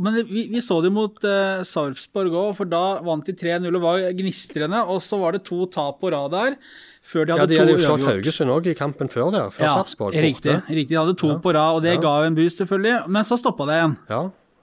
Men 0.00 0.14
vi, 0.28 0.44
vi 0.52 0.60
så 0.62 0.76
det 0.84 0.92
mot 0.94 1.16
uh, 1.26 1.64
Sarpsborg 1.66 2.30
òg, 2.30 2.52
for 2.60 2.68
da 2.70 3.00
vant 3.02 3.26
de 3.26 3.34
3-0 3.34 3.66
og 3.74 3.82
var 3.82 4.04
gnistrende. 4.16 4.78
Og 4.86 5.00
så 5.02 5.18
var 5.18 5.34
det 5.34 5.42
to 5.48 5.64
tap 5.72 5.98
på 6.00 6.12
rad 6.14 6.30
der, 6.30 6.54
før 7.02 7.26
de 7.26 7.34
hadde 7.34 7.42
Ja, 7.42 7.48
De 7.50 7.58
hadde 7.58 7.74
jo 7.74 7.82
slått. 7.88 8.06
Haugesund 8.06 8.54
òg 8.54 8.68
i 8.70 8.76
kampen 8.78 9.10
før 9.10 9.32
der, 9.34 9.50
før 9.50 9.74
Sarpsborg. 9.80 10.14
riktig, 10.14 10.54
borte. 10.54 10.76
riktig. 10.78 10.92
De 10.94 11.00
hadde 11.00 11.16
to 11.18 11.34
på 11.42 11.52
rad, 11.56 11.74
og 11.80 11.82
det 11.82 11.96
Ja. 11.96 12.00
ga 12.06 12.14
en 12.28 12.38
boost, 12.38 12.62
selvfølgelig. 12.62 13.08
Men 13.08 13.24
så 13.26 13.36
stoppa 13.40 13.66
det 13.66 13.80
igjen. 13.80 13.96
Ja, 14.08 14.22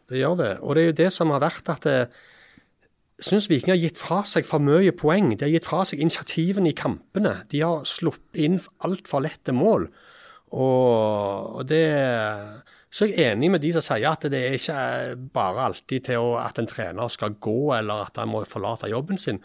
det 0.09 0.17
gjør 0.23 0.37
det. 0.37 0.51
Og 0.63 0.75
det 0.75 0.81
er 0.81 0.87
jo 0.87 0.97
det 1.03 1.11
som 1.13 1.29
har 1.35 1.41
vært 1.43 1.69
at 1.75 1.81
det, 1.81 1.97
jeg 1.99 2.09
syns 3.23 3.49
Viking 3.49 3.73
har 3.73 3.81
gitt 3.81 3.99
fra 3.99 4.21
seg 4.27 4.45
for 4.47 4.63
mye 4.63 4.93
poeng. 4.95 5.31
De 5.33 5.45
har 5.45 5.53
gitt 5.53 5.67
fra 5.67 5.83
seg 5.87 6.01
initiativene 6.03 6.71
i 6.71 6.77
kampene. 6.77 7.41
De 7.51 7.63
har 7.63 7.87
sluppet 7.89 8.41
inn 8.45 8.59
altfor 8.85 9.23
lette 9.25 9.55
mål. 9.55 9.87
Og, 10.55 11.63
det 11.67 11.83
Så 12.89 13.09
jeg 13.09 13.33
enig 13.33 13.49
med 13.51 13.61
de 13.61 13.73
som 13.75 13.83
sier 13.83 14.07
at 14.09 14.23
det 14.31 14.39
er 14.39 14.53
ikke 14.55 15.17
bare 15.33 15.65
alltid 15.69 16.05
til 16.07 16.37
at 16.39 16.59
en 16.61 16.69
trener 16.69 17.09
skal 17.11 17.35
gå, 17.35 17.73
eller 17.75 18.05
at 18.07 18.21
han 18.21 18.31
må 18.31 18.45
forlate 18.47 18.89
jobben 18.89 19.19
sin. 19.19 19.41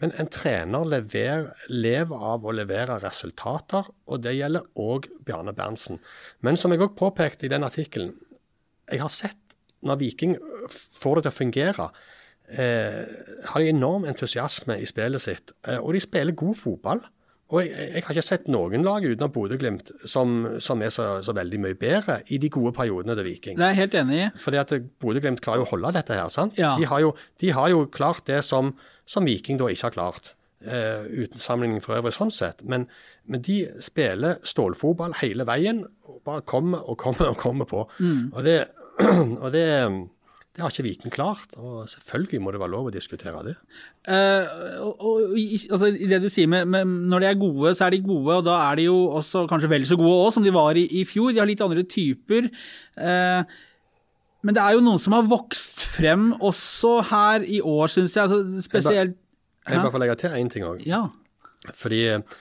Men 0.00 0.12
en 0.20 0.28
trener 0.28 0.84
lever, 0.84 1.48
lever 1.72 2.24
av 2.30 2.44
å 2.44 2.52
levere 2.52 3.00
resultater, 3.02 3.88
og 4.06 4.22
det 4.22 4.36
gjelder 4.36 4.68
òg 4.76 5.08
Bjarne 5.24 5.54
Berntsen. 5.56 5.98
Men 6.44 6.60
som 6.60 6.72
jeg 6.72 6.84
òg 6.84 6.94
påpekte 6.98 7.48
i 7.48 7.52
den 7.52 7.64
artikkelen, 7.64 8.12
jeg 8.92 9.02
har 9.02 9.10
sett 9.10 9.40
når 9.86 9.98
Viking 10.00 10.36
får 10.70 11.18
det 11.18 11.26
til 11.26 11.32
å 11.32 11.38
fungere, 11.40 11.88
har 12.54 13.60
de 13.60 13.68
enorm 13.72 14.06
entusiasme 14.06 14.78
i 14.80 14.86
spillet 14.88 15.22
sitt. 15.22 15.52
Eh, 15.66 15.78
og 15.80 15.94
de 15.96 16.02
spiller 16.02 16.36
god 16.36 16.54
fotball. 16.58 17.02
Og 17.54 17.60
jeg, 17.62 17.90
jeg 17.94 18.02
har 18.02 18.16
ikke 18.16 18.26
sett 18.26 18.48
noen 18.50 18.82
lag 18.82 19.04
utenom 19.06 19.30
Bodø-Glimt 19.30 19.92
som, 20.10 20.58
som 20.62 20.80
er 20.82 20.90
så, 20.90 21.04
så 21.22 21.34
veldig 21.36 21.60
mye 21.62 21.76
bedre 21.78 22.18
i 22.34 22.40
de 22.42 22.50
gode 22.50 22.72
periodene 22.74 23.14
til 23.14 23.28
Viking. 23.28 23.58
Det 23.58 23.68
er 23.68 23.74
jeg 23.74 23.82
helt 23.84 23.98
enig 24.00 24.16
i. 24.18 24.30
Fordi 24.42 24.58
at 24.62 24.74
Bodø-Glimt 25.02 25.42
klarer 25.44 25.62
jo 25.62 25.68
å 25.68 25.70
holde 25.76 25.92
dette 25.94 26.16
her. 26.18 26.26
sant? 26.32 26.58
Ja. 26.58 26.72
De, 26.78 26.88
har 26.90 27.04
jo, 27.04 27.12
de 27.42 27.52
har 27.54 27.70
jo 27.70 27.84
klart 27.92 28.26
det 28.26 28.40
som, 28.46 28.74
som 29.06 29.30
Viking 29.30 29.62
da 29.62 29.70
ikke 29.70 29.90
har 29.90 29.94
klart. 29.94 30.32
Uh, 30.66 31.04
uten 31.12 31.38
sammenligning 31.38 31.84
for 31.84 31.94
øvrig 31.94 32.16
sånn 32.16 32.32
sett. 32.34 32.64
Men, 32.66 32.88
men 33.30 33.44
de 33.46 33.60
spiller 33.84 34.40
stålfotball 34.42 35.14
hele 35.20 35.46
veien. 35.46 35.84
og 36.08 36.18
Bare 36.26 36.42
kommer 36.42 36.82
og 36.82 36.98
kommer 36.98 37.30
og 37.30 37.38
kommer 37.38 37.70
på. 37.70 37.84
Og, 38.32 38.40
det, 38.42 38.64
og 39.44 39.52
det, 39.54 39.68
det 40.56 40.64
har 40.64 40.72
ikke 40.72 40.86
Viken 40.86 41.12
klart. 41.12 41.52
Og 41.60 41.84
selvfølgelig 41.92 42.40
må 42.40 42.52
det 42.54 42.60
være 42.62 42.72
lov 42.72 42.88
å 42.88 42.94
diskutere 42.94 43.42
det. 43.44 43.54
Eh, 44.08 44.54
og, 44.80 45.02
og, 45.04 45.36
altså, 45.36 45.90
det 45.92 46.20
du 46.22 46.30
sier 46.32 46.48
med, 46.48 46.64
med 46.72 46.94
Når 47.12 47.22
de 47.22 47.28
er 47.28 47.40
gode, 47.40 47.74
så 47.76 47.86
er 47.86 47.92
de 47.92 48.00
gode, 48.06 48.38
og 48.38 48.46
da 48.46 48.56
er 48.70 48.80
de 48.80 48.86
jo 48.88 48.96
også 49.18 49.44
kanskje 49.50 49.70
vel 49.74 49.84
så 49.88 49.98
gode 50.00 50.16
også, 50.16 50.38
som 50.38 50.46
de 50.46 50.54
var 50.56 50.80
i, 50.80 50.86
i 51.00 51.04
fjor. 51.08 51.34
De 51.34 51.42
har 51.42 51.50
litt 51.50 51.64
andre 51.64 51.84
typer. 51.84 52.48
Eh, 52.96 53.58
men 54.46 54.56
det 54.56 54.62
er 54.62 54.78
jo 54.78 54.84
noen 54.86 55.02
som 55.02 55.16
har 55.16 55.28
vokst 55.28 55.84
frem 55.92 56.30
også 56.40 56.96
her 57.10 57.44
i 57.44 57.60
år, 57.60 57.92
syns 57.92 58.16
jeg. 58.16 58.24
Altså, 58.24 58.64
spesielt 58.64 59.16
jeg 59.66 59.82
bare 59.82 59.92
få 59.92 59.98
legge 59.98 60.14
til 60.20 60.34
én 60.38 60.50
ting 60.52 60.64
òg? 60.66 60.82
Ja. 60.86 61.02
Fordi 61.74 62.02
eh, 62.08 62.36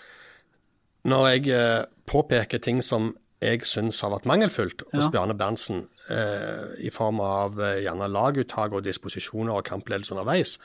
når 1.09 1.27
jeg 1.33 1.47
eh, 1.57 1.85
påpeker 2.05 2.61
ting 2.61 2.83
som 2.85 3.15
jeg 3.43 3.65
syns 3.67 3.99
har 4.01 4.13
vært 4.13 4.25
mangelfullt 4.29 4.83
hos 4.93 5.05
Ja. 5.05 5.11
Bjarne 5.11 5.35
Berntsen, 5.37 5.87
eh, 6.09 6.85
i 6.87 6.89
form 6.89 7.19
av 7.19 7.59
eh, 7.59 7.81
gjerne 7.83 8.07
laguttak 8.09 8.73
og 8.73 8.83
disposisjoner 8.83 9.53
og 9.53 9.65
kampledelse 9.65 10.13
underveis. 10.15 10.57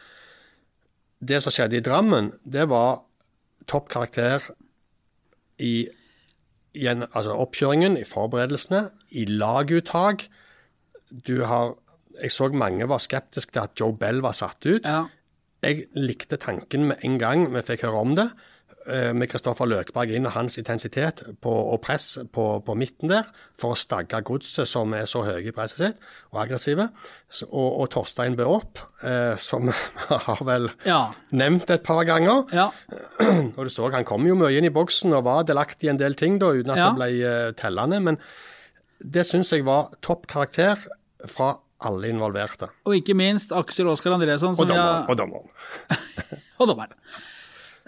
Det 1.21 1.43
som 1.43 1.53
skjedde 1.53 1.77
i 1.77 1.85
Drammen, 1.85 2.33
det 2.45 2.69
var 2.69 3.03
topp 3.67 3.89
karakter 3.93 4.41
i, 5.59 5.89
i 6.75 6.87
en, 6.87 7.05
altså 7.12 7.35
oppkjøringen, 7.37 7.99
i 7.99 8.05
forberedelsene, 8.09 8.91
i 9.12 9.27
laguttak. 9.27 10.29
Du 11.11 11.45
har 11.45 11.77
Jeg 12.21 12.33
så 12.33 12.50
mange 12.53 12.85
var 12.89 12.99
skeptiske 12.99 13.53
til 13.53 13.61
at 13.61 13.81
Joe 13.81 13.95
Bell 13.97 14.21
var 14.21 14.33
satt 14.33 14.67
ut. 14.67 14.85
Ja. 14.85 15.07
Jeg 15.62 15.87
likte 15.97 16.37
tanken 16.37 16.87
med 16.91 17.05
en 17.05 17.19
gang 17.19 17.47
vi 17.55 17.62
fikk 17.62 17.87
høre 17.87 18.00
om 18.03 18.15
det, 18.15 18.27
med 19.15 19.29
Kristoffer 19.31 19.69
Løkberg 19.71 20.11
inn 20.17 20.27
og 20.27 20.33
hans 20.35 20.57
intensitet 20.59 21.23
på, 21.41 21.51
og 21.73 21.81
press 21.85 22.19
på, 22.35 22.45
på 22.67 22.75
midten 22.79 23.09
der, 23.13 23.29
for 23.61 23.75
å 23.75 23.79
stagge 23.79 24.21
godset 24.27 24.67
som 24.69 24.93
er 24.99 25.07
så 25.11 25.23
høye 25.27 25.45
i 25.47 25.55
presset 25.55 25.79
sitt, 25.83 26.01
og 26.33 26.41
aggressive. 26.43 26.89
Så, 27.31 27.47
og, 27.53 27.81
og 27.85 27.91
Torstein 27.95 28.35
Bø 28.39 28.45
opp, 28.51 28.83
eh, 29.07 29.37
som 29.41 29.69
vi 29.71 29.77
har 30.27 30.43
vel 30.49 30.71
Ja. 30.89 31.01
nevnt 31.33 31.71
et 31.71 31.85
par 31.87 32.03
ganger. 32.09 32.45
ja. 32.53 32.69
Og 33.57 33.65
du 33.67 33.71
så 33.73 33.91
han 33.93 34.05
kom 34.09 34.25
jo 34.27 34.35
mye 34.39 34.57
inn 34.59 34.67
i 34.67 34.73
boksen 34.75 35.13
og 35.17 35.25
var 35.27 35.43
delaktig 35.49 35.87
i 35.89 35.91
en 35.93 35.99
del 36.01 36.15
ting, 36.19 36.39
da, 36.41 36.51
uten 36.57 36.71
at 36.73 36.79
Ja. 36.81 36.91
det 36.91 36.99
ble 36.99 37.11
uh, 37.25 37.51
tellende. 37.59 38.01
Men 38.03 38.19
det 39.01 39.27
syns 39.29 39.53
jeg 39.53 39.65
var 39.67 39.91
topp 40.05 40.27
karakter 40.31 40.81
fra 41.31 41.55
alle 41.85 42.11
involverte. 42.13 42.69
Og 42.85 42.99
ikke 42.99 43.15
minst 43.17 43.53
Aksel 43.57 43.89
Oskar 43.89 44.13
Andresson. 44.19 44.53
Og 44.59 44.67
dommeren. 44.69 45.05
har- 45.05 45.09
Og 45.09 45.17
dommeren. 45.17 45.49
og 46.61 46.69
dommeren. 46.69 46.97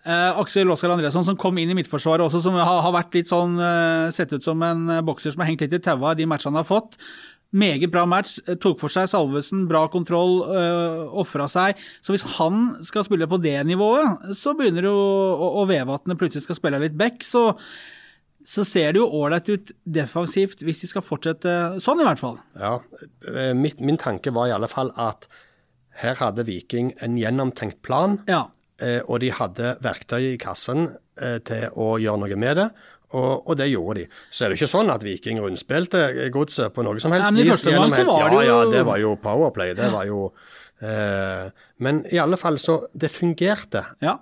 Eh, 0.04 0.38
Aksel 0.40 0.70
Oskar 0.74 0.90
Andresson 0.90 1.24
som 1.26 1.36
kom 1.38 1.58
inn 1.62 1.70
i 1.70 1.76
midtforsvaret 1.78 2.24
også, 2.24 2.40
som 2.42 2.56
har, 2.58 2.80
har 2.82 2.94
vært 2.96 3.14
litt 3.14 3.28
sånn 3.30 3.52
eh, 3.62 4.08
Sett 4.10 4.32
ut 4.34 4.42
som 4.42 4.58
en 4.66 4.88
eh, 4.90 5.04
bokser 5.06 5.30
som 5.30 5.44
har 5.44 5.52
hengt 5.52 5.62
litt 5.62 5.76
i 5.78 5.82
taua 5.84 6.10
i 6.16 6.18
de 6.18 6.26
matchene 6.26 6.56
han 6.56 6.64
har 6.64 6.66
fått. 6.66 6.98
Meget 7.52 7.90
bra 7.92 8.02
match. 8.08 8.38
eh, 8.48 8.56
Tok 8.58 8.80
for 8.80 8.90
seg 8.90 9.06
Salvesen, 9.12 9.66
bra 9.70 9.84
kontroll, 9.92 10.38
uh, 10.48 11.02
ofra 11.20 11.44
seg. 11.52 11.78
Så 12.00 12.14
hvis 12.14 12.24
han 12.38 12.78
skal 12.82 13.04
spille 13.04 13.28
på 13.28 13.38
det 13.44 13.58
nivået, 13.68 14.24
så 14.38 14.54
begynner 14.56 14.88
jo 14.88 14.94
og, 14.96 15.58
at 15.66 15.74
Vevatnet 15.74 16.18
plutselig 16.18 16.46
skal 16.46 16.56
spille 16.58 16.80
litt 16.82 16.96
back, 16.98 17.20
så, 17.22 17.50
så 18.42 18.64
ser 18.66 18.96
det 18.96 19.02
jo 19.02 19.10
ålreit 19.20 19.50
ut 19.52 19.74
defensivt 19.84 20.64
hvis 20.64 20.80
de 20.82 20.90
skal 20.94 21.04
fortsette 21.04 21.52
sånn, 21.84 22.00
i 22.00 22.08
hvert 22.08 22.22
fall. 22.24 22.40
Ja, 22.56 22.78
eh, 23.28 23.52
mitt, 23.54 23.84
Min 23.84 24.00
tanke 24.00 24.32
var 24.32 24.48
i 24.48 24.56
alle 24.56 24.72
fall 24.72 24.90
at 24.96 25.28
her 26.00 26.16
hadde 26.24 26.48
Viking 26.48 26.94
en 27.04 27.20
gjennomtenkt 27.20 27.82
plan, 27.84 28.18
Ja. 28.32 28.46
Eh, 28.80 29.00
og 29.08 29.20
de 29.20 29.30
hadde 29.30 29.76
verktøy 29.82 30.32
i 30.32 30.38
kassen 30.40 30.88
eh, 31.20 31.38
til 31.44 31.68
å 31.76 31.96
gjøre 32.00 32.18
noe 32.24 32.36
med 32.36 32.56
det. 32.56 32.68
Og, 33.12 33.42
og 33.50 33.56
det 33.60 33.66
gjorde 33.68 33.98
de. 34.00 34.06
Så 34.32 34.44
er 34.46 34.48
det 34.48 34.56
ikke 34.56 34.70
sånn 34.72 34.88
at 34.94 35.02
Viking 35.04 35.40
rundspilte 35.44 36.30
godset 36.32 36.72
på 36.72 36.80
noe 36.86 36.96
som 37.02 37.12
helst 37.12 37.26
Ja, 37.28 37.34
men 37.36 37.50
første 37.50 37.74
var 37.76 38.22
ja, 38.22 38.28
det 38.32 38.46
jo- 38.46 38.46
Ja, 38.48 38.60
det 38.72 38.84
var 38.88 38.98
jo 39.02 39.10
powerplay. 39.20 39.74
Det 39.76 39.90
var 39.92 40.06
jo 40.08 40.32
eh, 40.80 41.50
Men 41.84 42.06
i 42.10 42.16
alle 42.18 42.38
fall 42.40 42.56
så 42.58 42.86
Det 42.96 43.10
fungerte. 43.12 43.84
ja. 44.00 44.16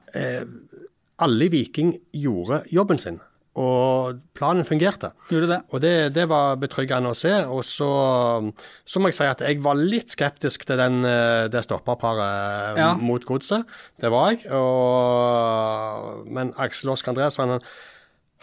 Alle 1.21 1.45
i 1.45 1.49
Viking 1.53 1.93
gjorde 2.17 2.63
jobben 2.73 2.99
sin, 2.99 3.19
og 3.61 4.21
planen 4.39 4.65
fungerte. 4.69 5.11
Gjorde 5.29 5.51
det. 5.53 5.59
Og 5.75 5.83
det, 5.85 5.93
det 6.17 6.25
var 6.31 6.57
betryggende 6.63 7.13
å 7.13 7.19
se. 7.19 7.35
Og 7.53 7.61
så, 7.69 7.91
så 8.89 9.03
må 9.03 9.11
jeg 9.13 9.19
si 9.21 9.29
at 9.29 9.45
jeg 9.45 9.61
var 9.65 9.77
litt 9.81 10.15
skeptisk 10.17 10.65
til 10.69 10.81
den, 10.81 11.03
eh, 11.05 11.45
det 11.53 11.63
stopperparet 11.67 12.81
Ja. 12.81 12.95
mot 12.97 13.25
godset. 13.29 13.69
Det 14.01 14.11
var 14.13 14.33
jeg. 14.33 14.47
Og, 14.57 16.27
men 16.33 16.53
Aksel 16.61 16.93
Osk 16.95 17.09
Andresen 17.13 17.59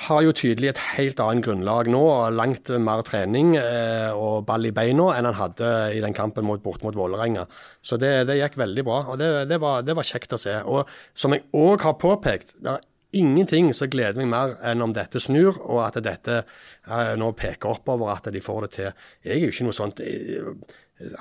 har 0.07 0.21
jo 0.21 0.29
tydelig 0.38 0.69
et 0.75 0.81
helt 0.93 1.17
annet 1.24 1.41
grunnlag 1.47 1.88
nå, 1.89 1.97
og 2.05 2.36
langt 2.38 2.69
mer 2.86 3.00
trening 3.07 3.55
eh, 3.57 4.12
og 4.13 4.43
ball 4.45 4.67
i 4.69 4.74
beina 4.75 5.07
enn 5.17 5.25
han 5.25 5.39
hadde 5.39 5.71
i 5.97 6.03
den 6.03 6.13
kampen 6.13 6.45
mot, 6.45 6.62
bort 6.62 6.83
mot 6.86 6.93
Vålerenga. 6.97 7.47
Så 7.81 7.97
det, 7.97 8.12
det 8.29 8.38
gikk 8.38 8.59
veldig 8.62 8.86
bra, 8.86 9.00
og 9.09 9.17
det, 9.17 9.31
det, 9.50 9.57
var, 9.63 9.81
det 9.88 9.95
var 9.97 10.05
kjekt 10.05 10.38
å 10.38 10.41
se. 10.43 10.53
Og 10.69 10.86
som 11.17 11.33
jeg 11.33 11.47
òg 11.57 11.81
har 11.88 11.97
påpekt, 11.97 12.53
det 12.62 12.75
er 12.75 12.86
ingenting 13.19 13.69
som 13.75 13.89
gleder 13.91 14.21
meg 14.21 14.31
mer 14.31 14.55
enn 14.65 14.83
om 14.86 14.95
dette 14.95 15.21
snur, 15.23 15.60
og 15.65 15.84
at 15.86 15.99
dette 16.06 16.41
eh, 16.41 17.13
nå 17.19 17.32
peker 17.38 17.75
oppover, 17.75 18.13
at 18.13 18.30
de 18.34 18.43
får 18.43 18.65
det 18.65 18.71
til. 18.80 19.08
Jeg 19.25 19.38
er 19.38 19.45
jo 19.45 19.53
ikke 19.53 19.69
noe 19.69 19.77
sånt 19.77 20.01
eh, 20.03 20.51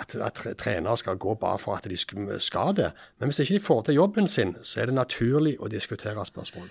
at, 0.00 0.16
at 0.16 0.42
trenere 0.59 0.96
skal 0.96 1.18
gå 1.20 1.35
bare 1.40 1.61
for 1.61 1.76
at 1.76 1.88
de 1.88 1.96
skal 2.40 2.74
det. 2.76 2.90
Men 3.18 3.30
hvis 3.30 3.44
ikke 3.44 3.59
de 3.59 3.66
får 3.68 3.87
til 3.87 4.00
jobben 4.00 4.28
sin, 4.28 4.56
så 4.62 4.82
er 4.82 4.90
det 4.90 4.96
naturlig 4.96 5.56
å 5.61 5.70
diskutere 5.72 6.24
spørsmål. 6.24 6.70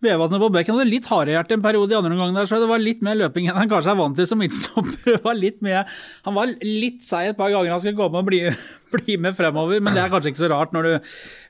Vevatnet 0.00 0.40
på 0.40 0.48
bekken 0.54 0.78
hadde 0.78 0.88
litt 0.88 1.08
hardere 1.10 1.42
en 1.52 1.62
periode 1.64 1.92
i 1.92 1.96
andre 1.98 2.14
omgang 2.14 2.36
der, 2.38 2.46
så 2.48 2.56
det 2.62 2.68
var 2.70 2.80
litt 2.80 3.02
mer 3.04 3.18
løping 3.20 3.50
enn 3.50 3.58
han 3.60 3.68
kanskje 3.68 3.92
er 3.92 3.98
vant 3.98 4.16
til 4.16 4.28
som 4.28 4.40
midtstopper. 4.40 5.18
Mer- 5.66 5.88
Han 6.24 6.36
var 6.36 6.52
litt 6.64 7.04
seig 7.04 7.32
et 7.34 7.36
par 7.36 7.52
ganger 7.52 7.74
han 7.74 7.82
skulle 7.82 7.98
gå 7.98 8.08
med 8.08 8.22
og 8.22 8.30
bli, 8.30 8.40
bli 8.96 9.18
med 9.20 9.36
fremover, 9.36 9.82
men 9.84 9.96
det 9.96 10.02
er 10.04 10.12
kanskje 10.12 10.32
ikke 10.32 10.42
så 10.42 10.50
rart 10.54 10.72
når 10.72 10.88
du 10.88 10.92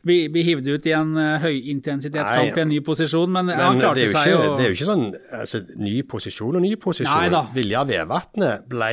blir, 0.03 0.29
blir 0.35 0.49
hivd 0.49 0.71
ut 0.75 0.91
i 0.91 0.97
en 0.99 1.15
uh, 1.15 1.39
høyintensitetskamp 1.45 2.59
i 2.59 2.65
en 2.65 2.73
ny 2.75 2.81
posisjon, 2.87 3.31
men, 3.31 3.53
Men 3.53 3.63
han 3.69 3.83
klarte 3.83 4.11
seg 4.11 4.33
jo 4.35 4.43
det 4.59 4.67
er 4.67 4.73
jo 4.73 4.79
ikke 4.81 4.91
sånn 4.91 5.09
altså, 5.41 5.63
ny 5.79 5.97
posisjon 6.11 6.59
og 6.59 6.65
ny 6.67 6.75
posisjon. 6.81 7.39
Vilja 7.55 7.87
Vevatnet 7.87 8.67
ble 8.71 8.93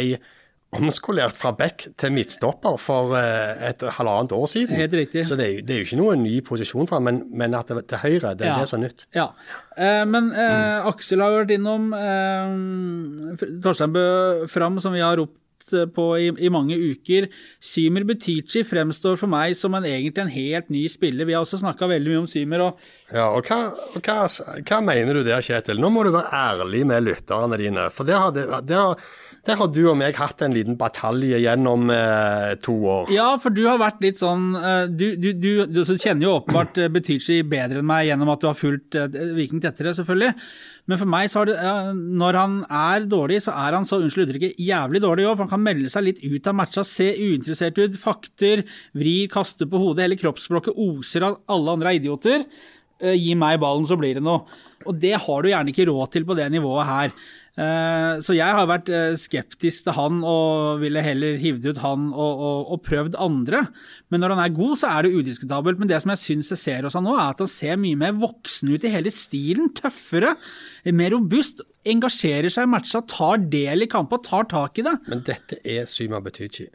omskolert 0.78 1.38
fra 1.38 1.52
back 1.58 1.88
til 1.98 2.14
midtstopper 2.16 2.78
for 2.82 3.16
eh, 3.20 3.70
et 3.72 3.82
halvannet 3.98 4.32
år 4.38 4.48
siden. 4.52 4.78
Helt 4.80 4.94
riktig. 4.98 5.26
Så 5.28 5.36
det 5.40 5.48
er, 5.50 5.62
det 5.66 5.76
er 5.76 5.82
jo 5.82 5.88
ikke 5.90 6.00
noen 6.02 6.24
ny 6.24 6.36
posisjon 6.46 6.88
for 6.88 6.98
ham, 7.00 7.10
men, 7.10 7.24
men 7.38 7.58
at 7.58 7.68
det 7.74 7.86
til 7.92 8.04
høyre, 8.06 8.36
det 8.38 8.48
Ja. 8.48 8.60
det 8.62 8.70
er 8.74 8.84
nytt. 8.86 9.06
Ja, 9.18 9.28
eh, 9.78 10.06
men 10.06 10.32
eh, 10.38 10.88
Aksel 10.88 11.22
har 11.26 11.36
vært 11.42 11.56
innom 11.58 11.92
eh, 11.98 13.60
Torstein 13.64 13.94
Bø 13.96 14.08
Fram, 14.52 14.80
som 14.84 14.94
vi 14.96 15.02
har 15.04 15.18
ropt 15.20 15.74
eh, 15.74 15.86
på 15.92 16.06
i, 16.22 16.30
i 16.48 16.50
mange 16.54 16.78
uker. 16.80 17.28
Symer 17.64 18.06
Butichi 18.08 18.64
fremstår 18.68 19.18
for 19.20 19.32
meg 19.32 19.56
som 19.60 19.76
en, 19.78 19.86
egentlig 19.88 20.24
en 20.24 20.32
helt 20.34 20.72
ny 20.74 20.86
spiller. 20.92 21.28
Vi 21.28 21.36
har 21.36 21.44
også 21.46 21.60
snakka 21.64 21.90
veldig 21.92 22.14
mye 22.14 22.24
om 22.24 22.30
Symer. 22.32 22.64
og 22.70 23.14
Ja, 23.14 23.30
og 23.36 23.48
hva, 23.48 23.60
og 23.96 24.02
hva, 24.04 24.20
hva 24.68 24.82
mener 24.86 25.20
du 25.20 25.24
der, 25.28 25.44
Kjetil? 25.46 25.80
Nå 25.82 25.92
må 25.94 26.06
du 26.08 26.14
være 26.16 26.32
ærlig 26.36 26.86
med 26.90 27.08
lytterne 27.08 27.60
dine. 27.62 27.90
For 27.94 28.08
det 28.08 28.16
har, 28.20 28.36
det, 28.36 28.76
har- 28.78 29.00
der 29.48 29.56
har 29.56 29.70
du 29.72 29.80
og 29.88 29.96
meg 29.96 30.18
hatt 30.20 30.42
en 30.44 30.56
liten 30.56 30.76
batalje 30.80 31.38
gjennom 31.40 31.88
eh, 31.94 32.56
to 32.64 32.74
år. 32.92 33.12
Ja, 33.16 33.30
for 33.40 33.54
du 33.56 33.62
har 33.64 33.80
vært 33.80 34.02
litt 34.04 34.20
sånn 34.20 34.50
eh, 34.60 34.90
Du, 34.92 35.06
du, 35.16 35.30
du, 35.40 35.52
du 35.72 35.80
kjenner 35.88 36.26
jo 36.26 36.34
åpenbart 36.42 36.82
eh, 36.84 36.90
Butichi 36.92 37.40
bedre 37.48 37.80
enn 37.80 37.88
meg 37.88 38.10
gjennom 38.10 38.34
at 38.34 38.44
du 38.44 38.50
har 38.50 38.58
fulgt 38.60 38.98
eh, 39.00 39.08
Viking 39.38 39.64
tettere, 39.64 39.96
selvfølgelig. 39.96 40.34
Men 40.92 41.00
for 41.00 41.12
meg 41.12 41.32
så 41.32 41.42
har 41.42 41.50
det 41.50 41.56
Når 42.20 42.40
han 42.42 42.60
er 42.68 43.08
dårlig, 43.08 43.40
så 43.48 43.56
er 43.56 43.78
han 43.78 43.88
så 43.88 44.02
unnskyld 44.02 44.28
uttrykket 44.28 44.60
jævlig 44.68 45.04
dårlig 45.04 45.30
òg. 45.30 45.38
For 45.38 45.46
han 45.46 45.54
kan 45.56 45.66
melde 45.70 45.92
seg 45.96 46.10
litt 46.10 46.22
ut 46.26 46.52
av 46.52 46.60
matcha, 46.60 46.84
se 46.88 47.10
uinteressert 47.16 47.80
ut, 47.80 47.98
fakter, 48.00 48.66
vrir, 49.00 49.32
kaster 49.32 49.72
på 49.72 49.80
hodet. 49.84 50.10
Hele 50.10 50.20
kroppsspråket 50.20 50.76
oser 50.76 51.28
av 51.30 51.40
alle 51.56 51.78
andre 51.78 51.94
er 51.96 52.02
idioter. 52.02 52.48
Gi 52.98 53.36
meg 53.38 53.60
ballen, 53.62 53.86
så 53.86 53.96
blir 54.00 54.18
det 54.18 54.24
noe. 54.26 54.44
Og 54.88 54.96
det 54.98 55.16
har 55.22 55.44
du 55.44 55.52
gjerne 55.52 55.72
ikke 55.72 55.86
råd 55.88 56.16
til 56.16 56.26
på 56.28 56.36
det 56.40 56.48
nivået 56.52 56.88
her. 56.90 57.14
Eh, 57.58 58.20
Så 58.22 58.36
jeg 58.38 58.54
har 58.54 58.68
vært 58.70 58.90
eh, 58.94 59.16
skeptisk 59.18 59.88
til 59.88 59.96
han 59.98 60.20
og 60.22 60.78
ville 60.84 61.02
heller 61.02 61.40
hivd 61.42 61.66
ut 61.72 61.80
han 61.82 62.04
og, 62.14 62.44
og, 62.50 62.72
og 62.76 62.82
prøvd 62.86 63.18
andre. 63.18 63.64
Men 64.14 64.22
når 64.22 64.36
han 64.36 64.44
er 64.44 64.54
god, 64.58 64.76
så 64.78 64.92
er 64.94 65.08
det 65.08 65.16
udiskutabelt. 65.18 65.80
Men 65.82 65.90
det 65.90 65.98
som 66.04 66.14
jeg 66.14 66.22
syns 66.22 66.52
jeg 66.54 66.62
ser 66.62 66.86
hos 66.86 66.94
han 67.00 67.08
nå, 67.08 67.16
er 67.18 67.32
at 67.34 67.42
han 67.42 67.50
ser 67.50 67.80
mye 67.82 67.98
mer 67.98 68.14
voksen 68.22 68.70
ut 68.76 68.86
i 68.86 68.94
hele 68.94 69.10
stilen. 69.14 69.72
Tøffere, 69.78 70.36
mer 70.94 71.16
robust. 71.18 71.66
Engasjerer 71.88 72.52
seg 72.54 72.68
i 72.68 72.72
matcha, 72.76 73.02
tar 73.10 73.42
del 73.50 73.86
i 73.88 73.90
kampen, 73.90 74.22
tar 74.22 74.46
tak 74.52 74.78
i 74.78 74.86
det. 74.86 74.98
Men 75.08 75.26
dette 75.26 75.58
er 75.66 75.88
Syma 75.90 76.20
Betychi. 76.22 76.68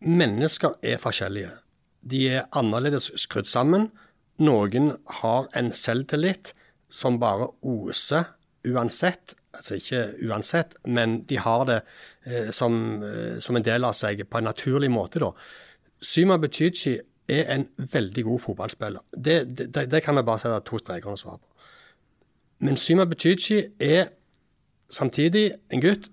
Mennesker 0.00 0.78
er 0.82 0.98
forskjellige. 1.02 1.52
De 2.00 2.22
er 2.32 2.46
annerledes 2.56 3.10
skrudd 3.20 3.46
sammen. 3.46 3.90
Noen 4.40 4.94
har 5.20 5.50
en 5.54 5.68
selvtillit 5.76 6.54
som 6.88 7.18
bare 7.20 7.50
oser 7.60 8.30
uansett. 8.66 9.36
Altså 9.56 9.80
ikke 9.80 10.02
uansett, 10.28 10.76
men 10.86 11.22
de 11.26 11.38
har 11.42 11.64
det 11.66 11.80
eh, 12.24 12.50
som, 12.54 13.02
eh, 13.02 13.38
som 13.42 13.56
en 13.58 13.66
del 13.66 13.84
av 13.84 13.96
seg 13.98 14.22
på 14.30 14.38
en 14.38 14.46
naturlig 14.46 14.90
måte, 14.92 15.22
da. 15.22 15.32
Syma 16.00 16.38
Betychi 16.40 16.94
er 17.30 17.50
en 17.54 17.66
veldig 17.76 18.24
god 18.24 18.40
fotballspiller. 18.46 19.02
Det, 19.12 19.36
det, 19.58 19.86
det 19.90 20.02
kan 20.04 20.16
vi 20.16 20.24
bare 20.26 20.42
sette 20.42 20.62
to 20.66 20.78
streker 20.80 21.10
under 21.10 21.20
svare 21.20 21.40
på. 21.42 21.66
Men 22.60 22.76
Syma 22.76 23.06
Betychi 23.08 23.60
er 23.80 24.12
samtidig 24.90 25.50
en 25.72 25.82
gutt, 25.82 26.10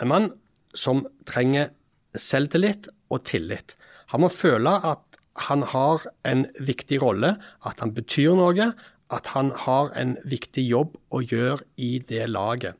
en 0.00 0.12
mann, 0.12 0.30
som 0.74 1.06
trenger 1.26 1.72
selvtillit 2.18 2.88
og 3.10 3.24
tillit. 3.28 3.76
Han 4.12 4.24
må 4.24 4.30
føle 4.32 4.72
at 4.86 5.04
han 5.48 5.62
har 5.70 6.04
en 6.26 6.46
viktig 6.60 7.00
rolle, 7.02 7.36
at 7.66 7.80
han 7.82 7.94
betyr 7.94 8.34
noe, 8.38 8.72
at 9.14 9.32
han 9.34 9.52
har 9.64 9.92
en 9.96 10.16
viktig 10.28 10.64
jobb 10.68 10.96
å 11.14 11.22
gjøre 11.24 11.64
i 11.80 11.98
det 12.08 12.26
laget. 12.28 12.76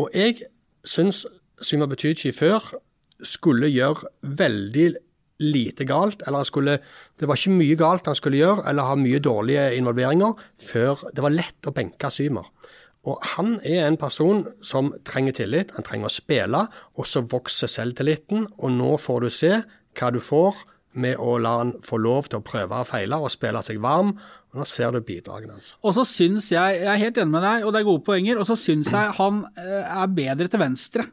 Og 0.00 0.12
jeg 0.16 0.46
syns 0.88 1.26
Syma 1.62 1.86
Betychi 1.90 2.32
før 2.34 2.72
skulle 3.22 3.70
gjøre 3.70 4.08
veldig 4.22 4.88
lite 5.42 5.84
galt, 5.86 6.22
eller 6.26 6.46
skulle, 6.46 6.78
det 7.18 7.28
var 7.28 7.38
ikke 7.38 7.56
mye 7.56 7.78
galt 7.78 8.06
han 8.06 8.18
skulle 8.18 8.40
gjøre, 8.40 8.64
eller 8.70 8.86
ha 8.86 8.98
mye 8.98 9.20
dårlige 9.22 9.72
involveringer, 9.78 10.38
før 10.62 11.02
det 11.14 11.24
var 11.24 11.34
lett 11.34 11.68
å 11.68 11.74
benke 11.74 12.10
Symer. 12.14 12.48
Og 13.02 13.18
han 13.34 13.56
er 13.66 13.88
en 13.88 13.98
person 13.98 14.44
som 14.62 14.92
trenger 15.06 15.34
tillit, 15.40 15.72
han 15.74 15.86
trenger 15.86 16.06
å 16.06 16.14
spille, 16.14 16.66
og 16.94 17.08
så 17.10 17.24
vokser 17.26 17.70
selvtilliten. 17.70 18.46
Og 18.62 18.70
nå 18.76 18.92
får 19.02 19.24
du 19.24 19.32
se 19.34 19.56
hva 19.98 20.10
du 20.14 20.20
får 20.22 20.60
med 20.94 21.16
å 21.16 21.38
la 21.40 21.56
han 21.58 21.72
få 21.82 21.96
lov 22.02 22.28
til 22.28 22.40
å 22.40 22.44
prøve 22.44 22.80
og 22.82 22.86
feile 22.86 23.16
og 23.16 23.30
spille 23.32 23.62
seg 23.64 23.80
varm. 23.80 24.14
Og 24.52 24.60
nå 24.60 24.66
ser 24.68 24.92
du 24.92 25.00
bidragene 25.00 25.52
hans. 25.56 25.74
Og 25.82 25.94
så 25.96 26.04
syns 26.04 26.50
jeg, 26.52 26.82
jeg 26.82 26.90
er 26.92 27.00
helt 27.00 27.16
enig 27.22 27.32
med 27.32 27.42
deg, 27.46 27.64
og 27.64 27.72
det 27.72 27.80
er 27.80 27.88
gode 27.88 28.04
poenger, 28.04 28.38
og 28.38 28.44
så 28.46 28.56
syns 28.60 28.90
jeg 28.92 29.14
han 29.16 29.44
eh, 29.56 29.82
er 30.02 30.06
bedre 30.12 30.48
til 30.52 30.60
venstre. 30.60 31.06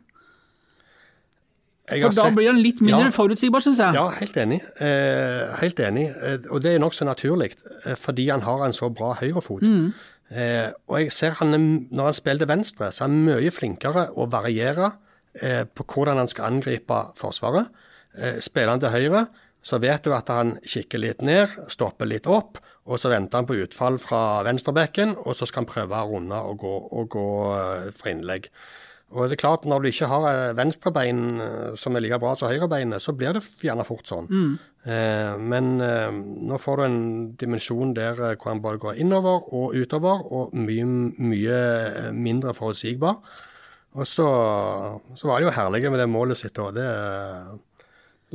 For 1.89 2.03
da 2.05 2.09
sett- 2.13 2.35
blir 2.35 2.51
han 2.51 2.61
litt 2.61 2.81
mindre 2.85 3.05
Ja. 3.09 3.15
forutsigbar, 3.15 3.61
syns 3.65 3.79
jeg. 3.79 3.93
Ja, 3.95 4.09
helt 4.11 4.35
enig. 4.37 4.61
Eh, 4.79 5.55
helt 5.57 5.79
enig. 5.79 6.09
Eh, 6.21 6.37
og 6.51 6.61
det 6.61 6.75
er 6.75 6.79
nokså 6.79 7.05
naturlig, 7.05 7.55
eh, 7.85 7.95
fordi 7.95 8.27
han 8.29 8.41
har 8.41 8.65
en 8.65 8.73
så 8.73 8.93
bra 8.93 9.15
høyrefot. 9.15 9.61
Mm. 9.63 9.93
Eh, 10.31 10.71
og 10.87 10.99
jeg 10.99 11.11
ser 11.11 11.31
han 11.39 11.87
når 11.91 12.03
han 12.03 12.13
spiller 12.13 12.37
til 12.45 12.47
venstre, 12.47 12.91
så 12.91 13.05
er 13.05 13.07
han 13.07 13.25
mye 13.25 13.49
flinkere 13.51 14.09
å 14.15 14.29
variere 14.29 14.91
på 15.39 15.83
hvordan 15.85 16.17
han 16.17 16.27
skal 16.27 16.45
angripe 16.51 17.13
Forsvaret. 17.15 17.67
Spiller 18.41 18.69
han 18.71 18.79
til 18.79 18.89
høyre, 18.89 19.27
så 19.61 19.79
vet 19.81 20.05
du 20.05 20.13
at 20.15 20.29
han 20.31 20.57
kikker 20.63 21.01
litt 21.01 21.23
ned, 21.25 21.51
stopper 21.71 22.07
litt 22.07 22.27
opp, 22.31 22.59
og 22.89 22.99
så 23.01 23.11
venter 23.11 23.41
han 23.41 23.47
på 23.49 23.57
utfall 23.65 23.99
fra 24.01 24.41
venstrebekken, 24.47 25.17
og 25.25 25.35
så 25.37 25.47
skal 25.49 25.65
han 25.65 25.71
prøve 25.71 25.97
å 25.99 26.13
runde 26.13 26.37
og 26.51 26.61
gå, 26.63 26.75
og 27.01 27.09
gå 27.13 27.25
eh, 27.57 27.89
for 27.97 28.11
innlegg. 28.13 28.47
Og 29.09 29.25
det 29.25 29.39
er 29.39 29.41
klart, 29.41 29.65
Når 29.65 29.81
du 29.81 29.87
ikke 29.89 30.07
har 30.09 30.25
eh, 30.29 30.55
venstrebein 30.57 31.21
eh, 31.41 31.75
som 31.77 31.95
er 31.95 32.05
like 32.05 32.19
bra 32.21 32.35
som 32.37 32.49
høyrebeinet, 32.49 33.01
så 33.01 33.13
blir 33.17 33.37
det 33.37 33.43
gjerne 33.65 33.85
fort 33.85 34.09
sånn. 34.09 34.29
Eh, 34.85 35.35
men 35.37 35.81
eh, 35.81 36.09
nå 36.49 36.57
får 36.61 36.77
du 36.77 36.85
en 36.85 36.99
dimensjon 37.41 37.93
der 37.97 38.15
hvor 38.15 38.51
han 38.53 38.61
både 38.63 38.81
går 38.85 39.01
innover 39.03 39.49
og 39.53 39.75
utover, 39.75 40.23
og 40.29 40.53
mye, 40.55 40.85
mye 41.19 42.11
mindre 42.15 42.55
forutsigbar. 42.57 43.19
Og 43.97 44.05
så, 44.05 44.27
så 45.17 45.27
var 45.29 45.41
det 45.41 45.49
jo 45.49 45.55
herlig 45.57 45.89
med 45.89 45.99
det 45.99 46.09
målet 46.09 46.37
sitt. 46.37 46.57
og 46.61 46.77
det 46.77 46.85
eh, 46.85 47.57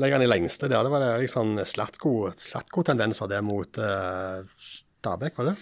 legger 0.00 0.18
han 0.18 0.26
i 0.26 0.30
lengste 0.30 0.68
der. 0.70 0.82
Det 0.86 0.92
var 0.92 1.04
det 1.04 1.12
liksom 1.26 1.54
Slatko-tendenser 1.64 3.30
det 3.30 3.42
mot 3.46 3.78
uh, 3.78 4.42
Stabæk, 4.58 5.38
var 5.38 5.52
det? 5.52 5.56